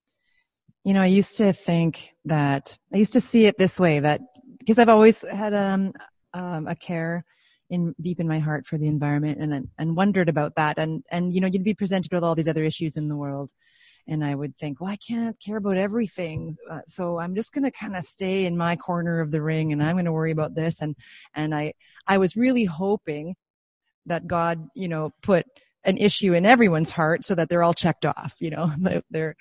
you 0.88 0.94
know, 0.94 1.02
I 1.02 1.06
used 1.06 1.36
to 1.36 1.52
think 1.52 2.14
that 2.24 2.78
I 2.94 2.96
used 2.96 3.12
to 3.12 3.20
see 3.20 3.44
it 3.44 3.58
this 3.58 3.78
way 3.78 4.00
that 4.00 4.22
because 4.58 4.78
I've 4.78 4.88
always 4.88 5.20
had 5.20 5.52
um, 5.52 5.92
um, 6.32 6.66
a 6.66 6.74
care 6.74 7.26
in 7.68 7.94
deep 8.00 8.20
in 8.20 8.26
my 8.26 8.38
heart 8.38 8.66
for 8.66 8.78
the 8.78 8.86
environment 8.86 9.38
and 9.38 9.68
and 9.76 9.96
wondered 9.96 10.30
about 10.30 10.54
that 10.54 10.78
and 10.78 11.02
and 11.10 11.34
you 11.34 11.42
know 11.42 11.46
you'd 11.46 11.62
be 11.62 11.74
presented 11.74 12.10
with 12.10 12.24
all 12.24 12.34
these 12.34 12.48
other 12.48 12.64
issues 12.64 12.96
in 12.96 13.08
the 13.08 13.16
world 13.16 13.50
and 14.08 14.24
I 14.24 14.34
would 14.34 14.56
think, 14.56 14.80
well, 14.80 14.90
I 14.90 14.96
can't 14.96 15.38
care 15.38 15.58
about 15.58 15.76
everything, 15.76 16.56
uh, 16.70 16.80
so 16.86 17.18
I'm 17.18 17.34
just 17.34 17.52
going 17.52 17.64
to 17.64 17.70
kind 17.70 17.96
of 17.96 18.02
stay 18.04 18.46
in 18.46 18.56
my 18.56 18.74
corner 18.74 19.20
of 19.20 19.30
the 19.30 19.42
ring, 19.42 19.72
and 19.72 19.82
I'm 19.82 19.96
going 19.96 20.06
to 20.06 20.12
worry 20.12 20.32
about 20.32 20.54
this. 20.54 20.80
And 20.80 20.96
and 21.34 21.54
I 21.54 21.74
I 22.06 22.18
was 22.18 22.36
really 22.36 22.64
hoping 22.64 23.36
that 24.06 24.26
God, 24.26 24.66
you 24.74 24.88
know, 24.88 25.12
put 25.22 25.46
an 25.84 25.98
issue 25.98 26.34
in 26.34 26.46
everyone's 26.46 26.90
heart 26.90 27.24
so 27.24 27.34
that 27.34 27.48
they're 27.48 27.62
all 27.62 27.74
checked 27.74 28.06
off. 28.06 28.36
You 28.40 28.50
know, 28.50 28.72
they're 29.10 29.36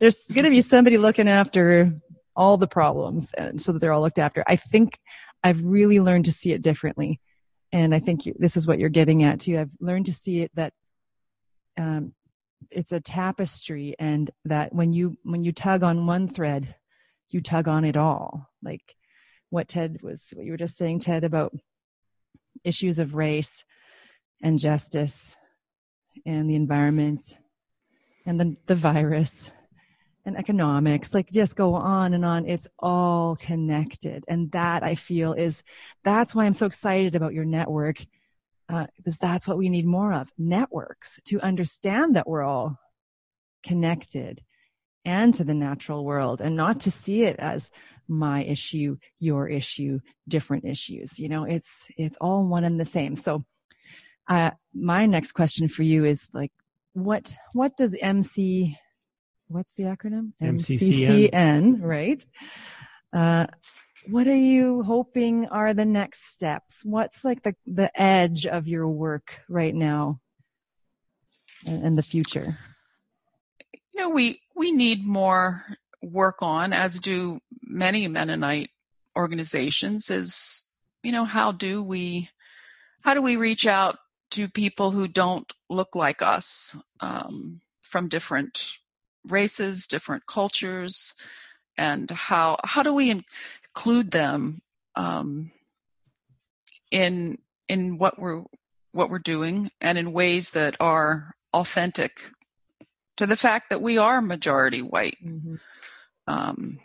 there's 0.00 0.26
going 0.28 0.44
to 0.44 0.50
be 0.50 0.60
somebody 0.60 0.98
looking 0.98 1.28
after 1.28 1.98
all 2.36 2.56
the 2.56 2.66
problems 2.66 3.32
and 3.34 3.60
so 3.60 3.72
that 3.72 3.78
they're 3.78 3.92
all 3.92 4.02
looked 4.02 4.18
after. 4.18 4.44
I 4.46 4.56
think 4.56 4.98
I've 5.42 5.62
really 5.62 6.00
learned 6.00 6.24
to 6.26 6.32
see 6.32 6.52
it 6.52 6.62
differently. 6.62 7.20
And 7.72 7.94
I 7.94 8.00
think 8.00 8.26
you, 8.26 8.34
this 8.38 8.56
is 8.56 8.66
what 8.66 8.78
you're 8.78 8.88
getting 8.88 9.22
at 9.22 9.40
too. 9.40 9.58
I've 9.58 9.70
learned 9.80 10.06
to 10.06 10.12
see 10.12 10.40
it 10.40 10.50
that 10.54 10.72
um, 11.76 12.12
it's 12.70 12.92
a 12.92 13.00
tapestry 13.00 13.94
and 13.98 14.30
that 14.44 14.74
when 14.74 14.92
you 14.92 15.16
when 15.22 15.44
you 15.44 15.52
tug 15.52 15.82
on 15.82 16.06
one 16.06 16.28
thread, 16.28 16.74
you 17.30 17.40
tug 17.40 17.68
on 17.68 17.84
it 17.84 17.96
all. 17.96 18.48
Like 18.62 18.94
what 19.50 19.68
Ted 19.68 19.98
was 20.02 20.32
what 20.34 20.44
you 20.44 20.52
were 20.52 20.58
just 20.58 20.76
saying, 20.76 21.00
Ted, 21.00 21.24
about 21.24 21.54
issues 22.64 22.98
of 22.98 23.14
race 23.14 23.64
and 24.42 24.58
justice 24.58 25.36
and 26.24 26.48
the 26.48 26.54
environment 26.54 27.36
and 28.26 28.40
the, 28.40 28.56
the 28.66 28.74
virus 28.74 29.50
and 30.24 30.36
economics 30.38 31.12
like 31.12 31.30
just 31.30 31.56
go 31.56 31.74
on 31.74 32.14
and 32.14 32.24
on. 32.24 32.46
It's 32.46 32.68
all 32.78 33.36
connected. 33.36 34.24
And 34.28 34.50
that 34.52 34.82
i 34.82 34.94
feel 34.94 35.32
is 35.34 35.62
that's 36.02 36.34
why 36.34 36.44
i'm 36.46 36.52
so 36.52 36.66
excited 36.66 37.14
about 37.14 37.34
your 37.34 37.44
network 37.44 37.98
uh, 38.68 38.86
because 38.96 39.18
that's 39.18 39.46
what 39.46 39.58
we 39.58 39.68
need 39.68 39.86
more 39.86 40.12
of 40.12 40.32
networks 40.38 41.20
to 41.24 41.40
understand 41.40 42.16
that 42.16 42.28
we're 42.28 42.42
all 42.42 42.78
connected 43.62 44.42
and 45.04 45.34
to 45.34 45.44
the 45.44 45.54
natural 45.54 46.04
world 46.04 46.40
and 46.40 46.56
not 46.56 46.80
to 46.80 46.90
see 46.90 47.22
it 47.22 47.36
as 47.38 47.70
my 48.08 48.42
issue 48.44 48.96
your 49.18 49.48
issue 49.48 49.98
different 50.28 50.64
issues 50.64 51.18
you 51.18 51.28
know 51.28 51.44
it's 51.44 51.88
it's 51.96 52.18
all 52.20 52.46
one 52.46 52.64
and 52.64 52.78
the 52.78 52.84
same 52.84 53.16
so 53.16 53.44
uh, 54.28 54.50
my 54.74 55.06
next 55.06 55.32
question 55.32 55.68
for 55.68 55.82
you 55.82 56.04
is 56.04 56.28
like 56.34 56.52
what 56.92 57.34
what 57.54 57.76
does 57.76 57.96
mc 58.02 58.76
what's 59.48 59.74
the 59.74 59.84
acronym? 59.84 60.32
MCCN, 60.42 61.30
MCCN 61.30 61.78
right? 61.80 62.24
Uh, 63.12 63.46
what 64.08 64.26
are 64.26 64.34
you 64.34 64.82
hoping 64.82 65.46
are 65.48 65.74
the 65.74 65.84
next 65.84 66.32
steps? 66.32 66.84
What's 66.84 67.24
like 67.24 67.42
the, 67.42 67.54
the 67.66 67.90
edge 68.00 68.46
of 68.46 68.68
your 68.68 68.88
work 68.88 69.40
right 69.48 69.74
now 69.74 70.20
and, 71.66 71.82
and 71.84 71.98
the 71.98 72.02
future? 72.02 72.58
You 73.92 74.00
know, 74.00 74.08
we, 74.10 74.40
we 74.56 74.72
need 74.72 75.06
more 75.06 75.64
work 76.02 76.36
on, 76.40 76.72
as 76.72 76.98
do 76.98 77.40
many 77.62 78.08
Mennonite 78.08 78.70
organizations, 79.16 80.10
is, 80.10 80.68
you 81.02 81.12
know, 81.12 81.24
how 81.24 81.52
do 81.52 81.82
we, 81.82 82.28
how 83.02 83.14
do 83.14 83.22
we 83.22 83.36
reach 83.36 83.66
out 83.66 83.98
to 84.30 84.48
people 84.48 84.90
who 84.90 85.06
don't 85.06 85.52
look 85.70 85.94
like 85.94 86.22
us 86.22 86.76
um, 87.00 87.60
from 87.82 88.08
different 88.08 88.78
races, 89.28 89.86
different 89.86 90.26
cultures, 90.26 91.14
and 91.76 92.10
how 92.10 92.56
how 92.64 92.82
do 92.82 92.94
we 92.94 93.24
include 93.74 94.12
them 94.12 94.62
um, 94.94 95.50
in 96.90 97.38
in 97.68 97.98
what 97.98 98.18
we're 98.18 98.44
what 98.92 99.10
we're 99.10 99.18
doing 99.18 99.68
and 99.80 99.98
in 99.98 100.12
ways 100.12 100.50
that 100.50 100.76
are 100.78 101.32
authentic 101.52 102.30
to 103.16 103.26
the 103.26 103.36
fact 103.36 103.70
that 103.70 103.82
we 103.82 103.98
are 103.98 104.22
majority 104.22 104.80
white. 104.80 105.18
Mm-hmm. 105.24 105.56
Um, 106.28 106.78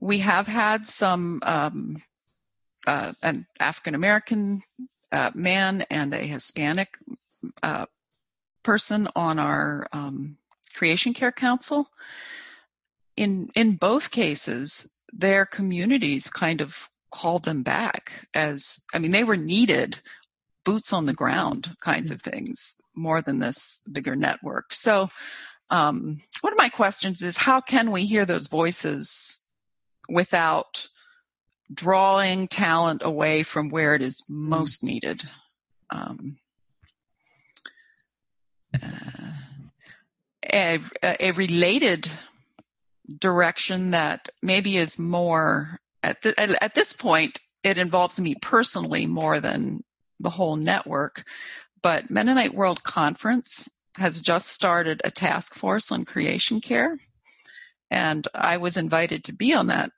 we 0.00 0.18
have 0.18 0.46
had 0.46 0.86
some 0.86 1.40
um, 1.44 2.02
uh, 2.86 3.14
an 3.22 3.46
African 3.58 3.94
American 3.94 4.62
uh, 5.12 5.30
man 5.34 5.84
and 5.90 6.12
a 6.12 6.18
Hispanic 6.18 6.98
uh, 7.62 7.86
person 8.62 9.08
on 9.16 9.38
our 9.38 9.86
um, 9.94 10.36
creation 10.74 11.14
care 11.14 11.32
council. 11.32 11.88
In 13.16 13.50
in 13.54 13.76
both 13.76 14.10
cases, 14.10 14.92
their 15.12 15.46
communities 15.46 16.28
kind 16.28 16.60
of 16.60 16.88
called 17.10 17.44
them 17.44 17.62
back 17.62 18.26
as 18.34 18.84
I 18.92 18.98
mean 18.98 19.12
they 19.12 19.22
were 19.22 19.36
needed 19.36 20.00
boots 20.64 20.92
on 20.92 21.06
the 21.06 21.14
ground 21.14 21.76
kinds 21.80 22.10
of 22.10 22.20
things 22.20 22.80
more 22.94 23.22
than 23.22 23.38
this 23.38 23.86
bigger 23.92 24.16
network. 24.16 24.74
So 24.74 25.10
um, 25.70 26.18
one 26.40 26.52
of 26.52 26.58
my 26.58 26.68
questions 26.68 27.22
is 27.22 27.36
how 27.36 27.60
can 27.60 27.90
we 27.90 28.06
hear 28.06 28.24
those 28.24 28.48
voices 28.48 29.46
without 30.08 30.88
drawing 31.72 32.48
talent 32.48 33.02
away 33.04 33.42
from 33.42 33.68
where 33.68 33.94
it 33.94 34.02
is 34.02 34.24
most 34.28 34.82
needed? 34.82 35.28
Um, 35.90 36.38
a, 40.52 40.80
a 41.20 41.32
related 41.32 42.08
direction 43.18 43.90
that 43.90 44.28
maybe 44.42 44.76
is 44.76 44.98
more 44.98 45.78
at, 46.02 46.22
the, 46.22 46.38
at, 46.38 46.62
at 46.62 46.74
this 46.74 46.92
point 46.92 47.38
it 47.62 47.78
involves 47.78 48.20
me 48.20 48.34
personally 48.40 49.06
more 49.06 49.40
than 49.40 49.82
the 50.20 50.30
whole 50.30 50.56
network 50.56 51.24
but 51.82 52.10
mennonite 52.10 52.54
world 52.54 52.82
conference 52.82 53.68
has 53.98 54.20
just 54.20 54.48
started 54.48 55.00
a 55.04 55.10
task 55.10 55.54
force 55.54 55.92
on 55.92 56.04
creation 56.04 56.60
care 56.60 56.98
and 57.90 58.26
i 58.34 58.56
was 58.56 58.76
invited 58.76 59.22
to 59.22 59.32
be 59.32 59.52
on 59.52 59.66
that 59.66 59.90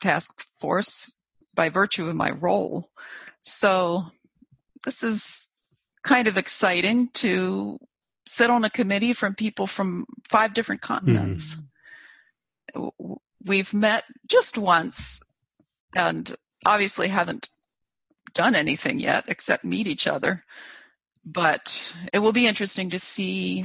task 0.00 0.42
force 0.58 1.12
by 1.56 1.68
virtue 1.68 2.08
of 2.08 2.14
my 2.14 2.30
role. 2.30 2.90
So 3.40 4.04
this 4.84 5.02
is 5.02 5.52
kind 6.04 6.28
of 6.28 6.36
exciting 6.36 7.08
to 7.14 7.78
sit 8.26 8.50
on 8.50 8.64
a 8.64 8.70
committee 8.70 9.12
from 9.12 9.34
people 9.34 9.66
from 9.66 10.06
five 10.28 10.54
different 10.54 10.82
continents. 10.82 11.54
Mm-hmm. 11.54 11.62
We've 13.44 13.72
met 13.72 14.04
just 14.26 14.58
once 14.58 15.20
and 15.94 16.34
obviously 16.64 17.08
haven't 17.08 17.48
done 18.34 18.54
anything 18.54 19.00
yet 19.00 19.24
except 19.28 19.64
meet 19.64 19.86
each 19.86 20.06
other. 20.06 20.44
But 21.24 21.94
it 22.12 22.20
will 22.20 22.32
be 22.32 22.46
interesting 22.46 22.90
to 22.90 23.00
see 23.00 23.64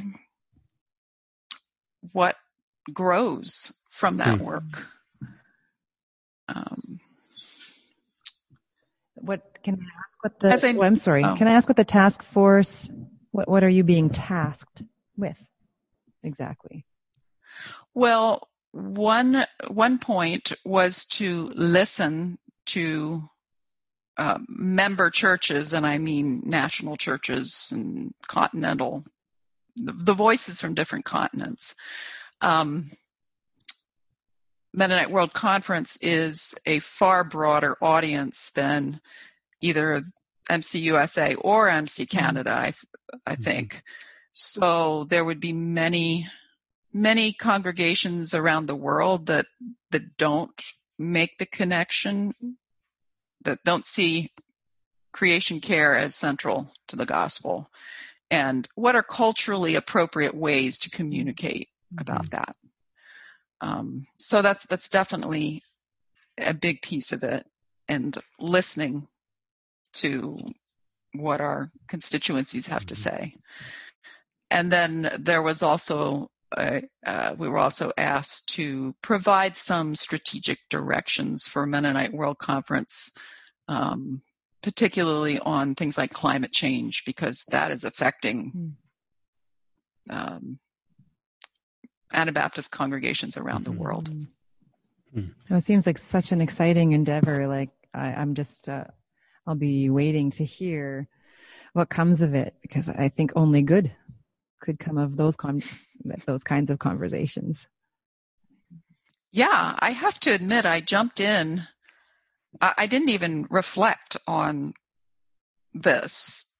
what 2.13 2.35
grows 2.91 3.73
from 3.89 4.17
that 4.17 4.39
mm. 4.39 4.41
work. 4.41 4.87
Um, 6.47 6.99
what 9.13 9.59
can 9.63 9.75
I 9.75 9.85
ask? 10.03 10.23
What 10.23 10.39
the? 10.39 10.67
I, 10.67 10.73
oh, 10.75 10.83
I'm 10.83 10.95
sorry. 10.95 11.23
Oh. 11.23 11.35
Can 11.35 11.47
I 11.47 11.53
ask 11.53 11.69
what 11.69 11.77
the 11.77 11.85
task 11.85 12.23
force? 12.23 12.89
What 13.29 13.47
What 13.47 13.63
are 13.63 13.69
you 13.69 13.83
being 13.83 14.09
tasked 14.09 14.83
with 15.15 15.37
exactly? 16.23 16.85
Well, 17.93 18.49
one 18.71 19.45
one 19.67 19.99
point 19.99 20.53
was 20.63 21.05
to 21.05 21.51
listen 21.55 22.37
to 22.67 23.29
uh, 24.17 24.39
member 24.47 25.09
churches, 25.09 25.73
and 25.73 25.85
I 25.85 25.97
mean 25.97 26.41
national 26.45 26.97
churches 26.97 27.69
and 27.73 28.13
continental, 28.27 29.05
the, 29.75 29.93
the 29.93 30.13
voices 30.13 30.61
from 30.61 30.73
different 30.73 31.05
continents. 31.05 31.75
Um, 32.41 32.91
Mennonite 34.73 35.11
World 35.11 35.33
Conference 35.33 35.97
is 36.01 36.55
a 36.65 36.79
far 36.79 37.23
broader 37.23 37.77
audience 37.81 38.51
than 38.51 39.01
either 39.59 40.03
MCUSA 40.49 41.35
or 41.39 41.69
MC 41.69 42.05
mm-hmm. 42.05 42.17
Canada, 42.17 42.51
I, 42.51 42.73
I 43.25 43.33
mm-hmm. 43.33 43.43
think. 43.43 43.83
So 44.31 45.03
there 45.05 45.25
would 45.25 45.39
be 45.39 45.53
many, 45.53 46.27
many 46.93 47.33
congregations 47.33 48.33
around 48.33 48.65
the 48.65 48.75
world 48.75 49.27
that 49.27 49.45
that 49.91 50.17
don't 50.17 50.61
make 50.97 51.37
the 51.37 51.45
connection, 51.45 52.33
that 53.43 53.63
don't 53.63 53.85
see 53.85 54.31
creation 55.11 55.59
care 55.59 55.95
as 55.95 56.15
central 56.15 56.71
to 56.87 56.95
the 56.95 57.05
gospel, 57.05 57.69
and 58.29 58.67
what 58.75 58.95
are 58.95 59.03
culturally 59.03 59.75
appropriate 59.75 60.35
ways 60.35 60.79
to 60.79 60.89
communicate 60.89 61.69
mm-hmm. 61.93 62.01
about 62.01 62.29
that. 62.31 62.55
Um, 63.61 64.07
so 64.17 64.41
that's 64.41 64.65
that's 64.65 64.89
definitely 64.89 65.63
a 66.37 66.53
big 66.53 66.81
piece 66.81 67.11
of 67.11 67.23
it, 67.23 67.45
and 67.87 68.17
listening 68.39 69.07
to 69.93 70.37
what 71.13 71.41
our 71.41 71.71
constituencies 71.87 72.67
have 72.67 72.85
to 72.85 72.93
mm-hmm. 72.93 73.17
say. 73.17 73.35
And 74.49 74.71
then 74.71 75.09
there 75.17 75.41
was 75.41 75.63
also 75.63 76.29
uh, 76.57 76.81
uh, 77.05 77.35
we 77.37 77.47
were 77.47 77.57
also 77.57 77.91
asked 77.97 78.49
to 78.49 78.93
provide 79.01 79.55
some 79.55 79.95
strategic 79.95 80.59
directions 80.69 81.45
for 81.45 81.65
Mennonite 81.65 82.13
World 82.13 82.39
Conference, 82.39 83.15
um, 83.67 84.21
particularly 84.61 85.39
on 85.39 85.75
things 85.75 85.97
like 85.97 86.11
climate 86.11 86.51
change, 86.51 87.03
because 87.05 87.45
that 87.49 87.71
is 87.71 87.83
affecting 87.83 88.75
hmm. 90.09 90.15
um, 90.15 90.59
Anabaptist 92.13 92.71
congregations 92.71 93.37
around 93.37 93.63
the 93.63 93.71
world. 93.71 94.09
Mm-hmm. 95.15 95.55
it 95.55 95.63
seems 95.63 95.85
like 95.85 95.97
such 95.97 96.31
an 96.31 96.41
exciting 96.41 96.91
endeavor. 96.91 97.47
Like 97.47 97.69
I, 97.93 98.11
am 98.21 98.35
just, 98.35 98.67
uh, 98.67 98.85
I'll 99.47 99.55
be 99.55 99.89
waiting 99.89 100.31
to 100.31 100.45
hear 100.45 101.07
what 101.73 101.89
comes 101.89 102.21
of 102.21 102.33
it 102.33 102.55
because 102.61 102.89
I 102.89 103.09
think 103.09 103.31
only 103.35 103.61
good 103.61 103.91
could 104.61 104.79
come 104.79 104.97
of 104.97 105.15
those 105.17 105.35
con- 105.35 105.61
those 106.25 106.43
kinds 106.43 106.69
of 106.69 106.79
conversations. 106.79 107.67
Yeah, 109.31 109.75
I 109.79 109.91
have 109.91 110.19
to 110.21 110.33
admit, 110.33 110.65
I 110.65 110.81
jumped 110.81 111.19
in. 111.19 111.67
I, 112.59 112.85
didn't 112.85 113.09
even 113.09 113.47
reflect 113.49 114.17
on 114.27 114.73
this 115.73 116.53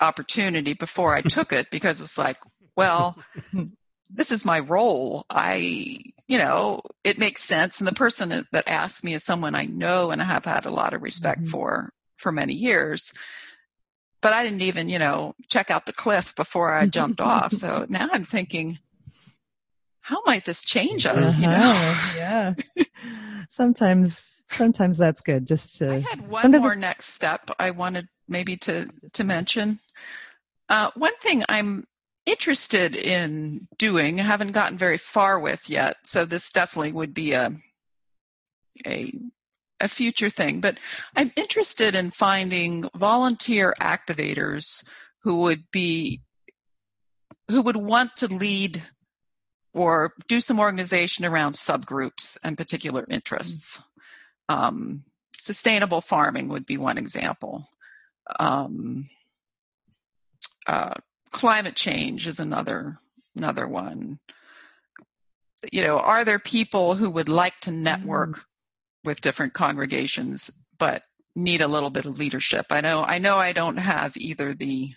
opportunity 0.00 0.72
before 0.72 1.14
I 1.14 1.20
took 1.20 1.52
it 1.52 1.70
because 1.70 2.00
it 2.00 2.04
was 2.04 2.16
like, 2.16 2.38
well, 2.76 3.18
this 4.10 4.32
is 4.32 4.46
my 4.46 4.60
role. 4.60 5.26
I, 5.28 5.98
you 6.26 6.38
know, 6.38 6.80
it 7.04 7.18
makes 7.18 7.42
sense. 7.42 7.78
And 7.78 7.86
the 7.86 7.94
person 7.94 8.30
that 8.52 8.68
asked 8.68 9.04
me 9.04 9.12
is 9.12 9.22
someone 9.22 9.54
I 9.54 9.66
know 9.66 10.10
and 10.10 10.22
I 10.22 10.24
have 10.24 10.46
had 10.46 10.64
a 10.64 10.70
lot 10.70 10.94
of 10.94 11.02
respect 11.02 11.42
mm-hmm. 11.42 11.50
for 11.50 11.92
for 12.16 12.32
many 12.32 12.54
years. 12.54 13.12
But 14.20 14.32
I 14.32 14.42
didn't 14.42 14.62
even, 14.62 14.88
you 14.88 14.98
know, 14.98 15.34
check 15.48 15.70
out 15.70 15.86
the 15.86 15.92
cliff 15.92 16.34
before 16.34 16.72
I 16.72 16.86
jumped 16.86 17.20
off. 17.20 17.52
So 17.52 17.86
now 17.88 18.08
I'm 18.12 18.24
thinking, 18.24 18.78
how 20.00 20.22
might 20.26 20.44
this 20.44 20.62
change 20.62 21.06
us? 21.06 21.40
Uh-huh. 21.40 21.42
You 21.42 21.48
know? 21.48 22.54
yeah. 22.76 22.84
sometimes, 23.48 24.32
sometimes 24.48 24.98
that's 24.98 25.20
good. 25.20 25.46
Just 25.46 25.76
to. 25.78 25.92
I 25.92 26.00
had 26.00 26.28
one 26.28 26.50
more 26.50 26.74
next 26.74 27.14
step 27.14 27.50
I 27.58 27.70
wanted 27.70 28.08
maybe 28.26 28.56
to 28.58 28.88
to 29.12 29.24
mention. 29.24 29.80
Uh, 30.68 30.90
one 30.94 31.16
thing 31.20 31.44
I'm 31.48 31.86
interested 32.26 32.94
in 32.94 33.68
doing, 33.78 34.20
I 34.20 34.24
haven't 34.24 34.52
gotten 34.52 34.76
very 34.76 34.98
far 34.98 35.40
with 35.40 35.70
yet, 35.70 35.96
so 36.04 36.24
this 36.24 36.50
definitely 36.50 36.92
would 36.92 37.14
be 37.14 37.32
a 37.32 37.52
a 38.86 39.12
a 39.80 39.88
future 39.88 40.30
thing, 40.30 40.60
but 40.60 40.78
I'm 41.16 41.32
interested 41.36 41.94
in 41.94 42.10
finding 42.10 42.88
volunteer 42.96 43.74
activators 43.80 44.88
who 45.22 45.40
would 45.40 45.70
be 45.70 46.22
who 47.48 47.62
would 47.62 47.76
want 47.76 48.16
to 48.16 48.26
lead 48.26 48.84
or 49.72 50.12
do 50.26 50.40
some 50.40 50.60
organization 50.60 51.24
around 51.24 51.52
subgroups 51.52 52.36
and 52.44 52.58
particular 52.58 53.04
interests. 53.10 53.82
Um, 54.48 55.04
sustainable 55.34 56.00
farming 56.00 56.48
would 56.48 56.66
be 56.66 56.76
one 56.76 56.98
example. 56.98 57.68
Um, 58.38 59.06
uh, 60.66 60.94
climate 61.30 61.76
change 61.76 62.26
is 62.26 62.38
another 62.38 62.98
another 63.36 63.66
one. 63.66 64.18
You 65.72 65.82
know, 65.82 65.98
are 65.98 66.24
there 66.24 66.38
people 66.38 66.94
who 66.94 67.10
would 67.10 67.28
like 67.28 67.58
to 67.60 67.70
network 67.70 68.30
mm 68.30 68.42
with 69.04 69.20
different 69.20 69.54
congregations, 69.54 70.50
but 70.78 71.02
need 71.34 71.60
a 71.60 71.68
little 71.68 71.90
bit 71.90 72.04
of 72.04 72.18
leadership. 72.18 72.66
I 72.70 72.80
know 72.80 73.02
I 73.02 73.18
know 73.18 73.36
I 73.36 73.52
don't 73.52 73.76
have 73.76 74.16
either 74.16 74.52
the 74.52 74.94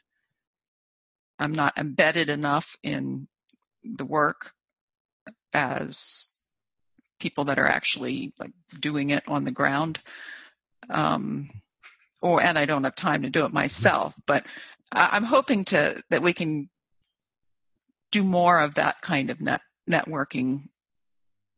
I'm 1.39 1.51
not 1.51 1.77
embedded 1.77 2.29
enough 2.29 2.77
in 2.83 3.27
the 3.83 4.05
work 4.05 4.53
as 5.53 6.37
people 7.19 7.45
that 7.45 7.59
are 7.59 7.67
actually 7.67 8.33
like 8.39 8.51
doing 8.79 9.09
it 9.09 9.23
on 9.27 9.43
the 9.43 9.51
ground. 9.51 9.99
Um, 10.89 11.49
or 12.21 12.41
and 12.41 12.57
I 12.57 12.65
don't 12.65 12.83
have 12.83 12.95
time 12.95 13.23
to 13.23 13.29
do 13.29 13.45
it 13.45 13.53
myself, 13.53 14.15
but 14.25 14.47
I'm 14.91 15.23
hoping 15.23 15.65
to 15.65 16.03
that 16.09 16.21
we 16.21 16.33
can 16.33 16.69
do 18.11 18.23
more 18.23 18.59
of 18.59 18.75
that 18.75 19.01
kind 19.01 19.29
of 19.29 19.39
net 19.39 19.61
networking 19.89 20.69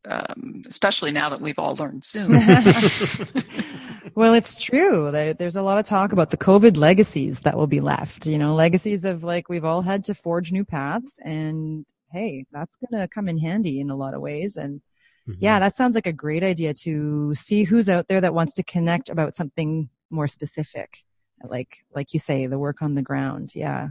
um, 0.09 0.63
especially 0.67 1.11
now 1.11 1.29
that 1.29 1.41
we've 1.41 1.59
all 1.59 1.75
learned 1.75 2.03
Zoom. 2.03 2.31
well, 4.15 4.33
it's 4.33 4.61
true. 4.61 5.11
There, 5.11 5.33
there's 5.33 5.55
a 5.55 5.61
lot 5.61 5.77
of 5.77 5.85
talk 5.85 6.11
about 6.11 6.29
the 6.29 6.37
COVID 6.37 6.77
legacies 6.77 7.41
that 7.41 7.57
will 7.57 7.67
be 7.67 7.79
left. 7.79 8.25
You 8.25 8.37
know, 8.37 8.55
legacies 8.55 9.05
of 9.05 9.23
like 9.23 9.49
we've 9.49 9.65
all 9.65 9.81
had 9.81 10.03
to 10.05 10.13
forge 10.13 10.51
new 10.51 10.65
paths, 10.65 11.19
and 11.23 11.85
hey, 12.11 12.45
that's 12.51 12.77
going 12.77 13.01
to 13.01 13.07
come 13.07 13.29
in 13.29 13.37
handy 13.37 13.79
in 13.79 13.89
a 13.89 13.95
lot 13.95 14.13
of 14.13 14.21
ways. 14.21 14.57
And 14.57 14.81
mm-hmm. 15.27 15.39
yeah, 15.39 15.59
that 15.59 15.75
sounds 15.75 15.95
like 15.95 16.07
a 16.07 16.13
great 16.13 16.43
idea 16.43 16.73
to 16.73 17.33
see 17.35 17.63
who's 17.63 17.89
out 17.89 18.07
there 18.07 18.21
that 18.21 18.33
wants 18.33 18.53
to 18.55 18.63
connect 18.63 19.09
about 19.09 19.35
something 19.35 19.89
more 20.09 20.27
specific, 20.27 20.99
like 21.43 21.85
like 21.95 22.13
you 22.13 22.19
say, 22.19 22.47
the 22.47 22.59
work 22.59 22.81
on 22.81 22.95
the 22.95 23.01
ground. 23.01 23.55
Yeah, 23.55 23.89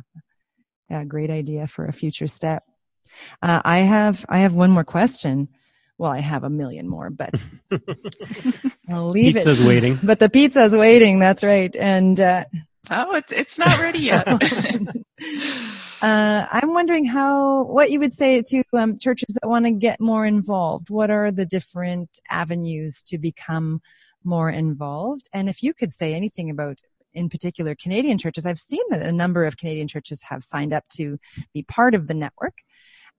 yeah, 0.91 1.05
great 1.05 1.31
idea 1.31 1.67
for 1.67 1.87
a 1.87 1.93
future 1.93 2.27
step. 2.27 2.65
Uh, 3.41 3.61
I 3.65 3.79
have 3.79 4.25
I 4.29 4.41
have 4.41 4.55
one 4.55 4.71
more 4.71 4.85
question. 4.85 5.49
Well, 6.03 6.11
I 6.11 6.19
have 6.19 6.43
a 6.43 6.51
million 6.51 6.89
more, 6.89 7.11
but 7.11 7.41
I'll 8.91 9.09
leave 9.09 9.35
Pizza's 9.35 9.61
it. 9.61 9.69
waiting. 9.69 10.01
But 10.03 10.19
the 10.19 10.29
pizza's 10.29 10.75
waiting. 10.75 11.21
That's 11.21 11.45
right. 11.45 11.73
And 11.77 12.19
uh, 12.19 12.45
oh, 12.91 13.15
it's 13.15 13.31
it's 13.31 13.57
not 13.57 13.79
ready 13.79 14.01
yet. 14.01 14.27
uh, 16.03 16.47
I'm 16.51 16.75
wondering 16.75 17.05
how 17.05 17.63
what 17.67 17.93
you 17.93 18.01
would 18.01 18.13
say 18.13 18.43
to 18.43 18.65
um, 18.73 18.99
churches 18.99 19.29
that 19.41 19.49
want 19.49 19.65
to 19.67 19.71
get 19.71 20.01
more 20.01 20.27
involved. 20.27 20.91
What 20.91 21.13
are 21.13 21.31
the 21.31 21.47
different 21.47 22.19
avenues 22.29 23.05
to 23.05 23.19
become 23.19 23.81
more 24.25 24.51
involved? 24.51 25.29
And 25.33 25.49
if 25.49 25.63
you 25.63 25.73
could 25.73 25.93
say 25.93 26.15
anything 26.15 26.51
about 26.51 26.81
in 27.15 27.29
particular 27.29 27.77
Canadian 27.77 28.19
churches, 28.19 28.45
I've 28.45 28.59
seen 28.59 28.83
that 28.91 29.03
a 29.03 29.13
number 29.13 29.45
of 29.45 29.57
Canadian 29.57 29.87
churches 29.87 30.21
have 30.23 30.43
signed 30.43 30.73
up 30.73 30.83
to 30.95 31.21
be 31.55 31.63
part 31.63 31.95
of 31.95 32.09
the 32.09 32.15
network. 32.15 32.55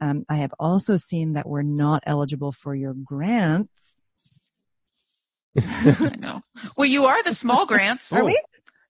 Um, 0.04 0.26
I 0.28 0.38
have 0.38 0.54
also 0.60 0.98
seen 0.98 1.34
that 1.34 1.48
we're 1.48 1.62
not 1.62 2.04
eligible 2.06 2.52
for 2.52 2.76
your 2.76 2.94
grants 2.94 4.02
I 5.60 6.10
know. 6.20 6.42
Well, 6.76 6.88
you 6.88 7.06
are 7.06 7.22
the 7.24 7.34
small 7.34 7.66
grants. 7.66 8.12
Are 8.12 8.26
we? 8.26 8.42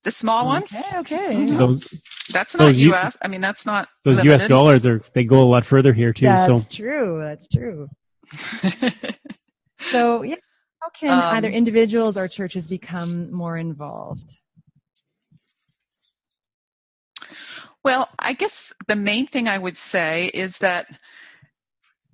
The 0.04 0.12
small 0.12 0.46
ones. 0.46 0.74
Okay, 0.94 0.98
okay. 1.00 1.46
Those 1.46 1.88
That's 2.32 2.56
not 2.56 2.66
Those 2.66 2.80
U.S. 2.80 3.18
I 3.22 3.28
mean, 3.28 3.42
that's 3.42 3.66
not 3.66 3.90
those 4.04 4.24
U.S. 4.24 4.48
dollars 4.48 4.86
are 4.86 5.02
they 5.14 5.24
go 5.24 5.42
a 5.42 5.50
lot 5.50 5.66
further 5.66 5.94
here 5.94 6.14
too. 6.14 6.26
That's 6.26 6.46
so 6.46 6.70
true. 6.70 7.22
That's 7.22 7.48
true. 7.48 7.90
So, 9.92 10.22
yeah, 10.24 10.36
how 10.80 10.90
can 10.98 11.12
Um, 11.12 11.36
either 11.36 11.50
individuals 11.50 12.18
or 12.18 12.30
churches 12.30 12.68
become 12.70 13.32
more 13.34 13.58
involved? 13.58 14.40
Well, 17.84 18.10
I 18.18 18.34
guess 18.34 18.72
the 18.88 18.96
main 18.96 19.28
thing 19.28 19.48
I 19.48 19.58
would 19.58 19.76
say 19.78 20.28
is 20.34 20.60
that 20.60 20.88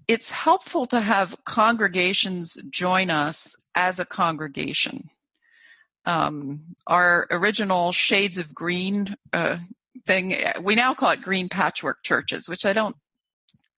it's 0.07 0.32
helpful 0.32 0.88
to 0.88 0.99
have 0.99 1.36
congregations 1.45 2.55
join 2.72 3.11
us 3.11 3.67
as 3.76 3.99
a 3.99 4.05
congregation. 4.05 5.11
Um, 6.05 6.76
our 6.88 7.28
original 7.30 7.91
Shades 7.91 8.39
of 8.39 8.55
Green 8.55 9.15
uh, 9.32 9.57
thing, 10.07 10.36
we 10.63 10.74
now 10.74 10.95
call 10.95 11.11
it 11.11 11.22
Green 11.22 11.49
Patchwork 11.49 12.01
Churches, 12.01 12.49
which 12.49 12.65
I 12.65 12.74
don't 12.74 12.95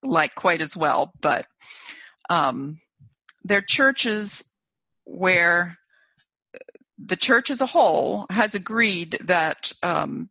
like 0.02 0.34
quite 0.34 0.62
as 0.62 0.74
well, 0.74 1.12
but 1.20 1.46
um, 2.30 2.78
they're 3.44 3.60
churches 3.60 4.42
where 5.04 5.76
the 6.98 7.16
church 7.16 7.50
as 7.50 7.60
a 7.60 7.66
whole 7.66 8.26
has 8.30 8.54
agreed 8.54 9.18
that 9.24 9.72
um, 9.82 10.30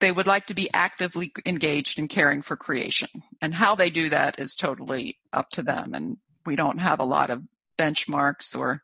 they 0.00 0.10
would 0.10 0.26
like 0.26 0.46
to 0.46 0.54
be 0.54 0.68
actively 0.72 1.32
engaged 1.46 1.98
in 1.98 2.08
caring 2.08 2.42
for 2.42 2.56
creation. 2.56 3.08
And 3.40 3.54
how 3.54 3.74
they 3.74 3.90
do 3.90 4.08
that 4.08 4.38
is 4.38 4.56
totally 4.56 5.18
up 5.32 5.50
to 5.50 5.62
them. 5.62 5.94
And 5.94 6.16
we 6.46 6.56
don't 6.56 6.78
have 6.78 7.00
a 7.00 7.04
lot 7.04 7.30
of 7.30 7.42
benchmarks 7.78 8.58
or 8.58 8.82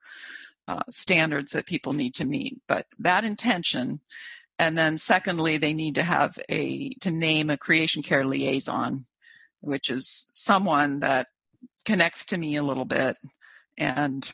uh, 0.68 0.82
standards 0.90 1.52
that 1.52 1.66
people 1.66 1.92
need 1.92 2.14
to 2.14 2.26
meet. 2.26 2.60
But 2.68 2.86
that 2.98 3.24
intention, 3.24 4.00
and 4.58 4.76
then 4.76 4.98
secondly, 4.98 5.56
they 5.56 5.72
need 5.72 5.94
to 5.94 6.02
have 6.02 6.38
a 6.48 6.90
to 7.00 7.10
name 7.10 7.50
a 7.50 7.56
creation 7.56 8.02
care 8.02 8.24
liaison, 8.24 9.06
which 9.60 9.88
is 9.90 10.28
someone 10.32 11.00
that 11.00 11.28
connects 11.84 12.26
to 12.26 12.36
me 12.36 12.56
a 12.56 12.62
little 12.62 12.84
bit 12.84 13.18
and 13.78 14.30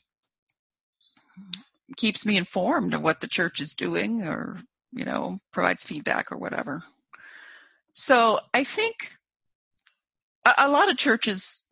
keeps 1.96 2.24
me 2.24 2.36
informed 2.36 2.94
of 2.94 3.02
what 3.02 3.20
the 3.20 3.28
church 3.28 3.60
is 3.60 3.74
doing 3.74 4.22
or 4.22 4.58
you 4.92 5.04
know 5.04 5.38
provides 5.52 5.84
feedback 5.84 6.30
or 6.30 6.38
whatever. 6.38 6.82
So 7.94 8.40
i 8.54 8.64
think 8.64 9.10
a, 10.44 10.52
a 10.58 10.68
lot 10.68 10.90
of 10.90 10.96
churches 10.96 11.66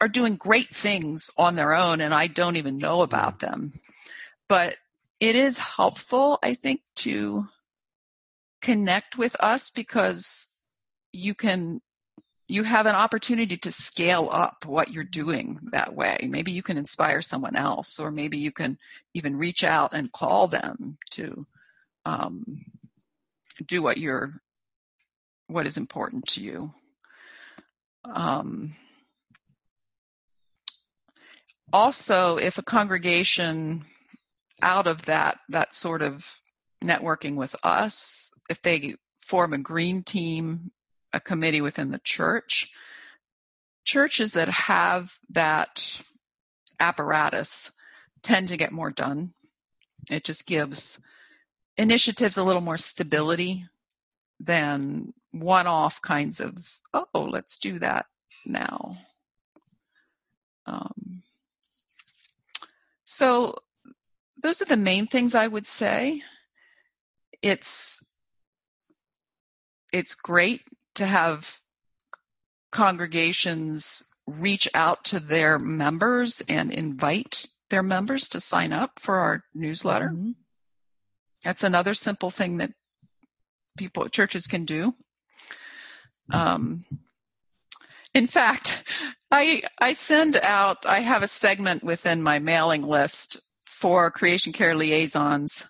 are 0.00 0.08
doing 0.08 0.36
great 0.36 0.74
things 0.74 1.30
on 1.36 1.56
their 1.56 1.74
own 1.74 2.00
and 2.00 2.14
i 2.14 2.26
don't 2.26 2.56
even 2.56 2.78
know 2.78 2.98
mm-hmm. 2.98 3.04
about 3.04 3.40
them. 3.40 3.72
But 4.48 4.76
it 5.20 5.34
is 5.34 5.58
helpful 5.58 6.38
i 6.42 6.54
think 6.54 6.80
to 6.96 7.48
connect 8.60 9.16
with 9.18 9.36
us 9.40 9.70
because 9.70 10.58
you 11.12 11.34
can 11.34 11.80
you 12.48 12.62
have 12.62 12.86
an 12.86 12.94
opportunity 12.94 13.58
to 13.58 13.70
scale 13.70 14.30
up 14.32 14.64
what 14.64 14.90
you're 14.90 15.04
doing 15.04 15.58
that 15.70 15.94
way. 15.94 16.16
Maybe 16.28 16.50
you 16.50 16.62
can 16.62 16.78
inspire 16.78 17.20
someone 17.20 17.56
else, 17.56 18.00
or 18.00 18.10
maybe 18.10 18.38
you 18.38 18.50
can 18.50 18.78
even 19.12 19.36
reach 19.36 19.62
out 19.62 19.92
and 19.92 20.10
call 20.10 20.46
them 20.46 20.96
to 21.10 21.42
um, 22.08 22.64
do 23.64 23.82
what 23.82 23.98
you're 23.98 24.28
what 25.46 25.66
is 25.66 25.76
important 25.76 26.26
to 26.26 26.42
you. 26.42 26.74
Um, 28.04 28.72
also, 31.72 32.36
if 32.36 32.58
a 32.58 32.62
congregation 32.62 33.84
out 34.62 34.86
of 34.86 35.06
that 35.06 35.38
that 35.48 35.74
sort 35.74 36.02
of 36.02 36.40
networking 36.82 37.34
with 37.34 37.54
us, 37.62 38.30
if 38.48 38.62
they 38.62 38.94
form 39.18 39.52
a 39.52 39.58
green 39.58 40.02
team 40.02 40.70
a 41.12 41.20
committee 41.20 41.60
within 41.60 41.90
the 41.90 42.00
church. 42.04 42.72
Churches 43.84 44.32
that 44.32 44.48
have 44.48 45.18
that 45.30 46.02
apparatus 46.78 47.72
tend 48.22 48.48
to 48.48 48.56
get 48.56 48.72
more 48.72 48.90
done. 48.90 49.32
It 50.10 50.24
just 50.24 50.46
gives 50.46 51.02
initiatives 51.78 52.36
a 52.36 52.44
little 52.44 52.60
more 52.60 52.76
stability 52.76 53.66
than 54.40 55.14
one 55.30 55.66
off 55.66 56.02
kinds 56.02 56.40
of, 56.40 56.80
oh, 56.92 57.06
let's 57.14 57.58
do 57.58 57.78
that 57.78 58.06
now. 58.44 58.98
Um, 60.66 61.22
so, 63.04 63.54
those 64.40 64.60
are 64.60 64.66
the 64.66 64.76
main 64.76 65.06
things 65.06 65.34
I 65.34 65.48
would 65.48 65.66
say. 65.66 66.22
It's 67.42 68.04
it's 69.92 70.14
great 70.14 70.62
to 70.94 71.06
have 71.06 71.60
congregations 72.70 74.02
reach 74.26 74.68
out 74.74 75.04
to 75.06 75.18
their 75.18 75.58
members 75.58 76.42
and 76.48 76.70
invite 76.70 77.46
their 77.70 77.82
members 77.82 78.28
to 78.28 78.40
sign 78.40 78.72
up 78.72 79.00
for 79.00 79.16
our 79.16 79.44
newsletter. 79.54 80.08
Mhm. 80.08 80.34
That's 81.48 81.64
another 81.64 81.94
simple 81.94 82.28
thing 82.28 82.58
that 82.58 82.72
people 83.78 84.06
churches 84.10 84.46
can 84.46 84.66
do. 84.66 84.94
Um, 86.30 86.84
in 88.12 88.26
fact, 88.26 88.84
I 89.30 89.62
I 89.80 89.94
send 89.94 90.36
out 90.36 90.84
I 90.84 91.00
have 91.00 91.22
a 91.22 91.26
segment 91.26 91.82
within 91.82 92.22
my 92.22 92.38
mailing 92.38 92.82
list 92.82 93.40
for 93.64 94.10
creation 94.10 94.52
care 94.52 94.74
liaisons 94.74 95.66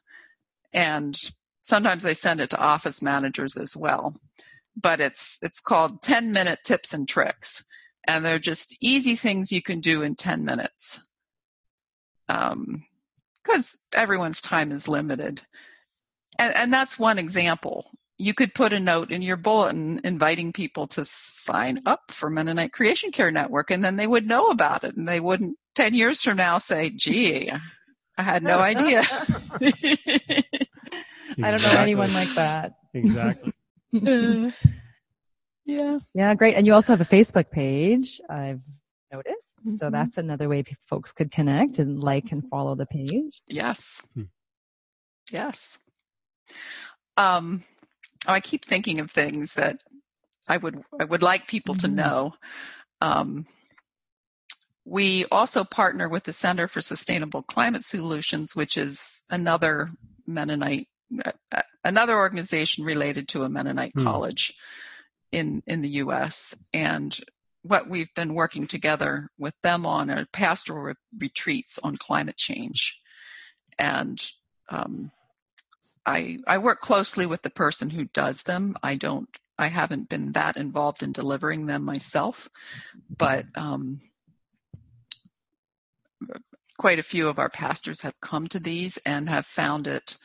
and 0.72 1.16
sometimes 1.62 2.04
I 2.04 2.12
send 2.12 2.40
it 2.40 2.50
to 2.50 2.60
office 2.60 3.00
managers 3.00 3.56
as 3.56 3.76
well. 3.76 4.16
But 4.74 5.00
it's 5.00 5.38
it's 5.42 5.60
called 5.60 6.02
10 6.02 6.32
minute 6.32 6.58
tips 6.64 6.92
and 6.92 7.08
tricks 7.08 7.64
and 8.04 8.24
they're 8.24 8.40
just 8.40 8.76
easy 8.80 9.14
things 9.14 9.52
you 9.52 9.62
can 9.62 9.78
do 9.78 10.02
in 10.02 10.16
10 10.16 10.44
minutes. 10.44 11.08
Um 12.28 12.84
because 13.44 13.78
everyone's 13.94 14.40
time 14.40 14.72
is 14.72 14.88
limited 14.88 15.42
and, 16.38 16.54
and 16.56 16.72
that's 16.72 16.98
one 16.98 17.18
example 17.18 17.90
you 18.20 18.34
could 18.34 18.52
put 18.54 18.72
a 18.72 18.80
note 18.80 19.10
in 19.12 19.22
your 19.22 19.36
bulletin 19.36 20.00
inviting 20.04 20.52
people 20.52 20.86
to 20.86 21.04
sign 21.04 21.78
up 21.86 22.10
for 22.10 22.30
mennonite 22.30 22.72
creation 22.72 23.10
care 23.12 23.30
network 23.30 23.70
and 23.70 23.84
then 23.84 23.96
they 23.96 24.06
would 24.06 24.26
know 24.26 24.46
about 24.48 24.84
it 24.84 24.96
and 24.96 25.06
they 25.08 25.20
wouldn't 25.20 25.56
10 25.74 25.94
years 25.94 26.22
from 26.22 26.36
now 26.36 26.58
say 26.58 26.90
gee 26.90 27.50
i 28.16 28.22
had 28.22 28.42
no 28.42 28.58
idea 28.58 29.02
I 31.40 31.50
don't 31.52 31.62
know 31.62 31.70
anyone 31.78 32.12
like 32.12 32.34
that. 32.34 32.72
Exactly. 32.94 33.52
yeah 35.64 35.98
Yeah, 36.14 36.34
great. 36.34 36.56
And 36.56 36.66
you 36.66 36.74
also 36.74 36.92
have 36.92 37.00
a 37.00 37.04
Facebook 37.04 37.50
page, 37.50 38.20
I've 38.28 38.60
noticed. 39.12 39.54
So 39.78 39.86
Mhm. 39.86 39.92
that's 39.92 40.18
another 40.18 40.48
way 40.48 40.64
folks 40.86 41.12
could 41.12 41.30
connect 41.30 41.78
and 41.78 42.00
like 42.00 42.32
and 42.32 42.42
follow 42.48 42.74
the 42.74 42.86
page. 42.86 43.42
Yes. 43.46 44.06
Hmm. 44.14 44.24
Yes. 45.30 45.78
Um, 47.16 47.62
oh, 48.26 48.32
I 48.32 48.40
keep 48.40 48.64
thinking 48.64 49.00
of 49.00 49.10
things 49.10 49.54
that 49.54 49.82
I 50.46 50.56
would 50.56 50.82
I 50.98 51.04
would 51.04 51.22
like 51.22 51.46
people 51.46 51.74
to 51.76 51.88
Mhm. 51.88 51.94
know. 51.94 52.34
Um, 53.00 53.46
we 54.84 55.26
also 55.26 55.64
partner 55.64 56.08
with 56.08 56.24
the 56.24 56.32
Center 56.32 56.66
for 56.66 56.80
Sustainable 56.80 57.42
Climate 57.42 57.84
Solutions, 57.84 58.56
which 58.56 58.76
is 58.76 59.22
another 59.28 59.90
Mennonite, 60.26 60.88
uh, 61.24 61.32
uh, 61.52 61.62
another 61.84 62.16
organization 62.16 62.84
related 62.84 63.28
to 63.28 63.42
a 63.42 63.48
Mennonite 63.48 63.92
Hmm. 63.94 64.04
college 64.04 64.54
in 65.30 65.62
in 65.66 65.82
the 65.82 65.90
U.S. 66.02 66.66
And 66.72 67.18
what 67.62 67.88
we've 67.88 68.12
been 68.14 68.34
working 68.34 68.66
together 68.66 69.30
with 69.36 69.54
them 69.62 69.84
on 69.84 70.10
are 70.10 70.24
pastoral 70.32 70.82
re- 70.82 70.94
retreats 71.18 71.78
on 71.80 71.96
climate 71.96 72.36
change, 72.36 72.98
and 73.78 74.24
um, 74.70 75.10
I 76.08 76.38
I 76.46 76.58
work 76.58 76.80
closely 76.80 77.26
with 77.26 77.42
the 77.42 77.50
person 77.50 77.90
who 77.90 78.04
does 78.04 78.42
them. 78.44 78.74
I 78.82 78.94
don't. 78.94 79.28
I 79.58 79.66
haven't 79.66 80.08
been 80.08 80.32
that 80.32 80.56
involved 80.56 81.02
in 81.02 81.12
delivering 81.12 81.66
them 81.66 81.84
myself, 81.84 82.48
but 83.14 83.44
um, 83.56 84.00
quite 86.78 86.98
a 86.98 87.02
few 87.02 87.28
of 87.28 87.38
our 87.38 87.50
pastors 87.50 88.02
have 88.02 88.20
come 88.20 88.46
to 88.48 88.60
these 88.60 88.98
and 89.04 89.28
have 89.28 89.44
found 89.44 89.86
it 89.86 90.16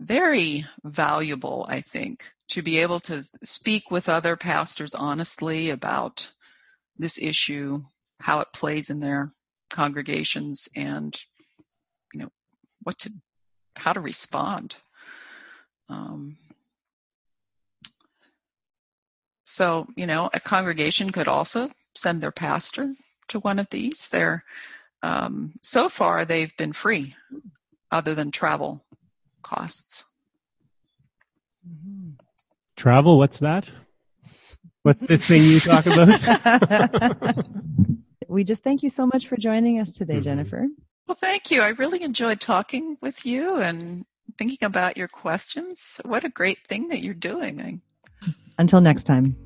very 0.00 0.66
valuable, 0.82 1.66
I 1.68 1.80
think, 1.80 2.24
to 2.48 2.62
be 2.62 2.78
able 2.78 3.00
to 3.00 3.22
speak 3.44 3.90
with 3.90 4.08
other 4.08 4.36
pastors 4.36 4.94
honestly 4.94 5.70
about 5.70 6.32
this 6.96 7.22
issue, 7.22 7.82
how 8.20 8.40
it 8.40 8.48
plays 8.52 8.90
in 8.90 9.00
their 9.00 9.32
congregations, 9.70 10.68
and 10.74 11.14
you 12.12 12.20
know 12.20 12.30
what 12.82 12.98
to, 13.00 13.10
how 13.76 13.92
to 13.92 14.00
respond. 14.00 14.76
Um, 15.88 16.36
so, 19.44 19.86
you 19.96 20.06
know, 20.06 20.30
a 20.32 20.40
congregation 20.40 21.10
could 21.10 21.28
also 21.28 21.70
send 21.94 22.20
their 22.20 22.32
pastor 22.32 22.94
to 23.28 23.40
one 23.40 23.58
of 23.58 23.68
these. 23.70 24.08
They're 24.08 24.44
um, 25.02 25.52
so 25.60 25.88
far 25.88 26.24
they've 26.24 26.56
been 26.56 26.72
free, 26.72 27.14
other 27.90 28.14
than 28.14 28.30
travel 28.30 28.84
costs. 29.42 30.04
Travel, 32.76 33.18
what's 33.18 33.38
that? 33.40 33.70
What's 34.82 35.06
this 35.06 35.26
thing 35.26 35.42
you 35.42 35.60
talk 35.60 35.86
about? 35.86 37.36
we 38.28 38.44
just 38.44 38.62
thank 38.62 38.82
you 38.82 38.90
so 38.90 39.06
much 39.06 39.28
for 39.28 39.36
joining 39.36 39.78
us 39.78 39.92
today, 39.92 40.18
Mhm. 40.18 40.22
Jennifer. 40.22 40.66
Well, 41.06 41.16
thank 41.16 41.50
you. 41.50 41.60
I 41.60 41.68
really 41.68 42.02
enjoyed 42.02 42.40
talking 42.40 42.96
with 43.00 43.26
you 43.26 43.56
and 43.56 44.06
thinking 44.38 44.64
about 44.64 44.96
your 44.96 45.08
questions. 45.08 46.00
What 46.04 46.24
a 46.24 46.28
great 46.28 46.58
thing 46.66 46.88
that 46.88 47.00
you're 47.00 47.14
doing. 47.14 47.82
Until 48.58 48.80
next 48.80 49.04
time. 49.04 49.36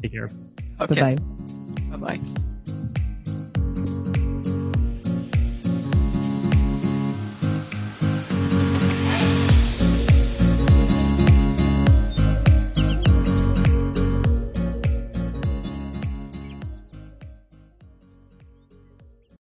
Take 0.00 0.12
care. 0.12 0.30
Okay. 0.80 0.94
Bye 1.00 1.16
bye. 1.16 1.96
Bye 1.96 2.16
bye. 2.16 2.54